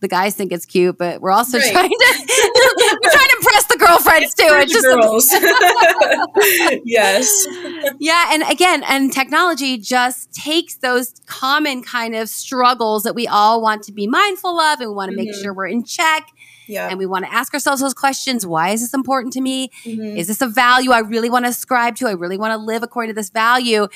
the 0.00 0.08
guys 0.08 0.34
think 0.34 0.52
it's 0.52 0.66
cute, 0.66 0.98
but 0.98 1.20
we're 1.20 1.30
also 1.30 1.58
right. 1.58 1.72
trying 1.72 1.88
to 1.88 1.96
we're 3.02 3.10
trying 3.10 3.28
to 3.28 3.36
impress 3.38 3.66
the 3.66 3.76
girlfriends 3.78 4.34
too. 4.34 4.48
It's 4.48 4.72
just 4.72 4.84
girls. 4.84 5.32
yes. 6.84 7.46
Yeah, 7.98 8.30
and 8.34 8.42
again, 8.42 8.82
and 8.88 9.12
technology 9.12 9.78
just 9.78 10.34
takes 10.34 10.74
those 10.76 11.14
common 11.26 11.82
kind 11.82 12.14
of 12.14 12.28
struggles 12.28 13.04
that 13.04 13.14
we 13.14 13.26
all 13.28 13.62
want 13.62 13.84
to 13.84 13.92
be 13.92 14.06
mindful 14.06 14.60
of 14.60 14.80
and 14.80 14.90
we 14.90 14.94
want 14.94 15.10
to 15.12 15.16
mm-hmm. 15.16 15.26
make 15.26 15.34
sure 15.40 15.54
we're 15.54 15.68
in 15.68 15.84
check. 15.84 16.26
Yeah. 16.66 16.88
And 16.88 16.98
we 16.98 17.06
want 17.06 17.24
to 17.24 17.32
ask 17.32 17.52
ourselves 17.54 17.82
those 17.82 17.94
questions. 17.94 18.46
Why 18.46 18.70
is 18.70 18.80
this 18.80 18.94
important 18.94 19.32
to 19.34 19.40
me? 19.40 19.70
Mm-hmm. 19.84 20.16
Is 20.16 20.28
this 20.28 20.40
a 20.40 20.46
value 20.46 20.90
I 20.90 21.00
really 21.00 21.30
want 21.30 21.44
to 21.44 21.50
ascribe 21.50 21.96
to? 21.96 22.06
I 22.06 22.12
really 22.12 22.38
want 22.38 22.52
to 22.52 22.56
live 22.56 22.82
according 22.82 23.10
to 23.10 23.14
this 23.14 23.30
value. 23.30 23.88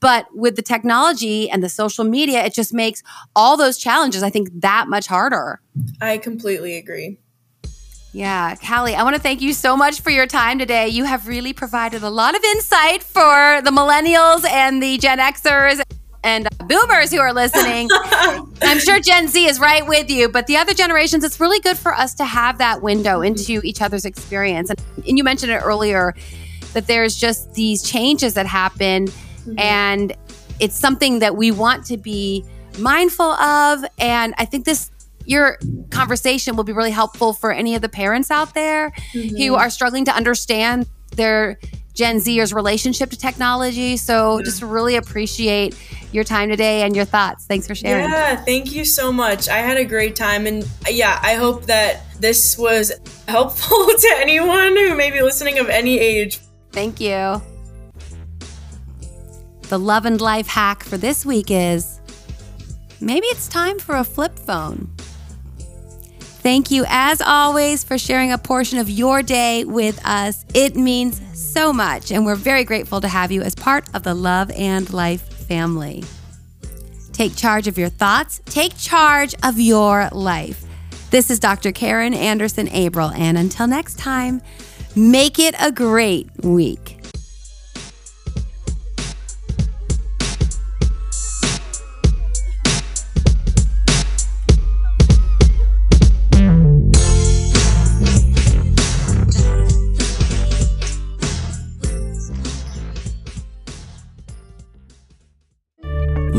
But 0.00 0.26
with 0.34 0.56
the 0.56 0.62
technology 0.62 1.50
and 1.50 1.62
the 1.62 1.68
social 1.68 2.04
media, 2.04 2.44
it 2.44 2.54
just 2.54 2.72
makes 2.72 3.02
all 3.36 3.56
those 3.56 3.78
challenges, 3.78 4.22
I 4.22 4.30
think, 4.30 4.48
that 4.60 4.88
much 4.88 5.06
harder. 5.06 5.60
I 6.00 6.18
completely 6.18 6.76
agree. 6.76 7.18
Yeah, 8.12 8.54
Callie, 8.54 8.94
I 8.94 9.02
want 9.02 9.16
to 9.16 9.22
thank 9.22 9.40
you 9.40 9.52
so 9.52 9.76
much 9.76 10.00
for 10.00 10.10
your 10.10 10.26
time 10.26 10.60
today. 10.60 10.88
You 10.88 11.02
have 11.02 11.26
really 11.26 11.52
provided 11.52 12.04
a 12.04 12.10
lot 12.10 12.36
of 12.36 12.44
insight 12.44 13.02
for 13.02 13.60
the 13.62 13.70
millennials 13.70 14.48
and 14.48 14.80
the 14.80 14.98
Gen 14.98 15.18
Xers 15.18 15.82
and 16.24 16.48
boomers 16.66 17.12
who 17.12 17.18
are 17.18 17.32
listening. 17.32 17.88
I'm 18.62 18.80
sure 18.80 18.98
Gen 18.98 19.28
Z 19.28 19.46
is 19.46 19.60
right 19.60 19.86
with 19.86 20.10
you, 20.10 20.28
but 20.28 20.46
the 20.46 20.56
other 20.56 20.74
generations, 20.74 21.22
it's 21.22 21.38
really 21.38 21.60
good 21.60 21.78
for 21.78 21.94
us 21.94 22.14
to 22.14 22.24
have 22.24 22.58
that 22.58 22.82
window 22.82 23.20
into 23.20 23.60
each 23.62 23.80
other's 23.80 24.04
experience. 24.04 24.70
And, 24.70 24.82
and 25.06 25.16
you 25.18 25.22
mentioned 25.22 25.52
it 25.52 25.62
earlier 25.62 26.14
that 26.72 26.86
there's 26.86 27.16
just 27.16 27.54
these 27.54 27.82
changes 27.82 28.34
that 28.34 28.46
happen 28.46 29.08
Mm-hmm. 29.46 29.58
And 29.58 30.12
it's 30.60 30.76
something 30.76 31.18
that 31.20 31.36
we 31.36 31.50
want 31.50 31.84
to 31.86 31.96
be 31.96 32.44
mindful 32.78 33.26
of. 33.26 33.84
And 33.98 34.34
I 34.38 34.44
think 34.44 34.64
this 34.64 34.90
your 35.26 35.58
conversation 35.90 36.54
will 36.54 36.64
be 36.64 36.72
really 36.72 36.90
helpful 36.90 37.32
for 37.32 37.50
any 37.50 37.74
of 37.74 37.80
the 37.80 37.88
parents 37.88 38.30
out 38.30 38.52
there 38.52 38.90
mm-hmm. 38.90 39.36
who 39.36 39.54
are 39.54 39.70
struggling 39.70 40.04
to 40.04 40.14
understand 40.14 40.86
their 41.16 41.58
Gen 41.94 42.16
Zers' 42.16 42.52
relationship 42.52 43.10
to 43.10 43.16
technology. 43.16 43.96
So 43.96 44.42
just 44.42 44.62
really 44.62 44.96
appreciate 44.96 45.76
your 46.12 46.24
time 46.24 46.48
today 46.48 46.82
and 46.82 46.94
your 46.94 47.04
thoughts. 47.04 47.46
Thanks 47.46 47.66
for 47.66 47.74
sharing. 47.74 48.10
Yeah, 48.10 48.36
thank 48.36 48.72
you 48.72 48.84
so 48.84 49.12
much. 49.12 49.48
I 49.48 49.58
had 49.58 49.76
a 49.76 49.84
great 49.84 50.16
time. 50.16 50.46
And 50.46 50.64
uh, 50.64 50.90
yeah, 50.90 51.20
I 51.22 51.34
hope 51.34 51.66
that 51.66 52.02
this 52.20 52.58
was 52.58 52.92
helpful 53.28 53.86
to 53.98 54.14
anyone 54.16 54.76
who 54.76 54.94
may 54.96 55.10
be 55.10 55.22
listening 55.22 55.58
of 55.58 55.68
any 55.68 55.98
age. 55.98 56.40
Thank 56.72 57.00
you. 57.00 57.40
The 59.68 59.78
love 59.78 60.04
and 60.04 60.20
life 60.20 60.46
hack 60.46 60.82
for 60.82 60.98
this 60.98 61.24
week 61.24 61.50
is 61.50 62.00
maybe 63.00 63.26
it's 63.28 63.48
time 63.48 63.78
for 63.78 63.96
a 63.96 64.04
flip 64.04 64.38
phone. 64.38 64.93
Thank 66.44 66.70
you, 66.70 66.84
as 66.88 67.22
always, 67.22 67.84
for 67.84 67.96
sharing 67.96 68.30
a 68.30 68.36
portion 68.36 68.78
of 68.78 68.90
your 68.90 69.22
day 69.22 69.64
with 69.64 69.98
us. 70.04 70.44
It 70.52 70.76
means 70.76 71.22
so 71.32 71.72
much, 71.72 72.12
and 72.12 72.26
we're 72.26 72.34
very 72.34 72.64
grateful 72.64 73.00
to 73.00 73.08
have 73.08 73.32
you 73.32 73.40
as 73.40 73.54
part 73.54 73.86
of 73.94 74.02
the 74.02 74.12
Love 74.12 74.50
and 74.50 74.92
Life 74.92 75.22
family. 75.22 76.04
Take 77.14 77.34
charge 77.34 77.66
of 77.66 77.78
your 77.78 77.88
thoughts, 77.88 78.42
take 78.44 78.76
charge 78.76 79.34
of 79.42 79.58
your 79.58 80.10
life. 80.12 80.66
This 81.10 81.30
is 81.30 81.40
Dr. 81.40 81.72
Karen 81.72 82.12
Anderson 82.12 82.66
Abril, 82.68 83.16
and 83.16 83.38
until 83.38 83.66
next 83.66 83.98
time, 83.98 84.42
make 84.94 85.38
it 85.38 85.54
a 85.58 85.72
great 85.72 86.28
week. 86.42 86.93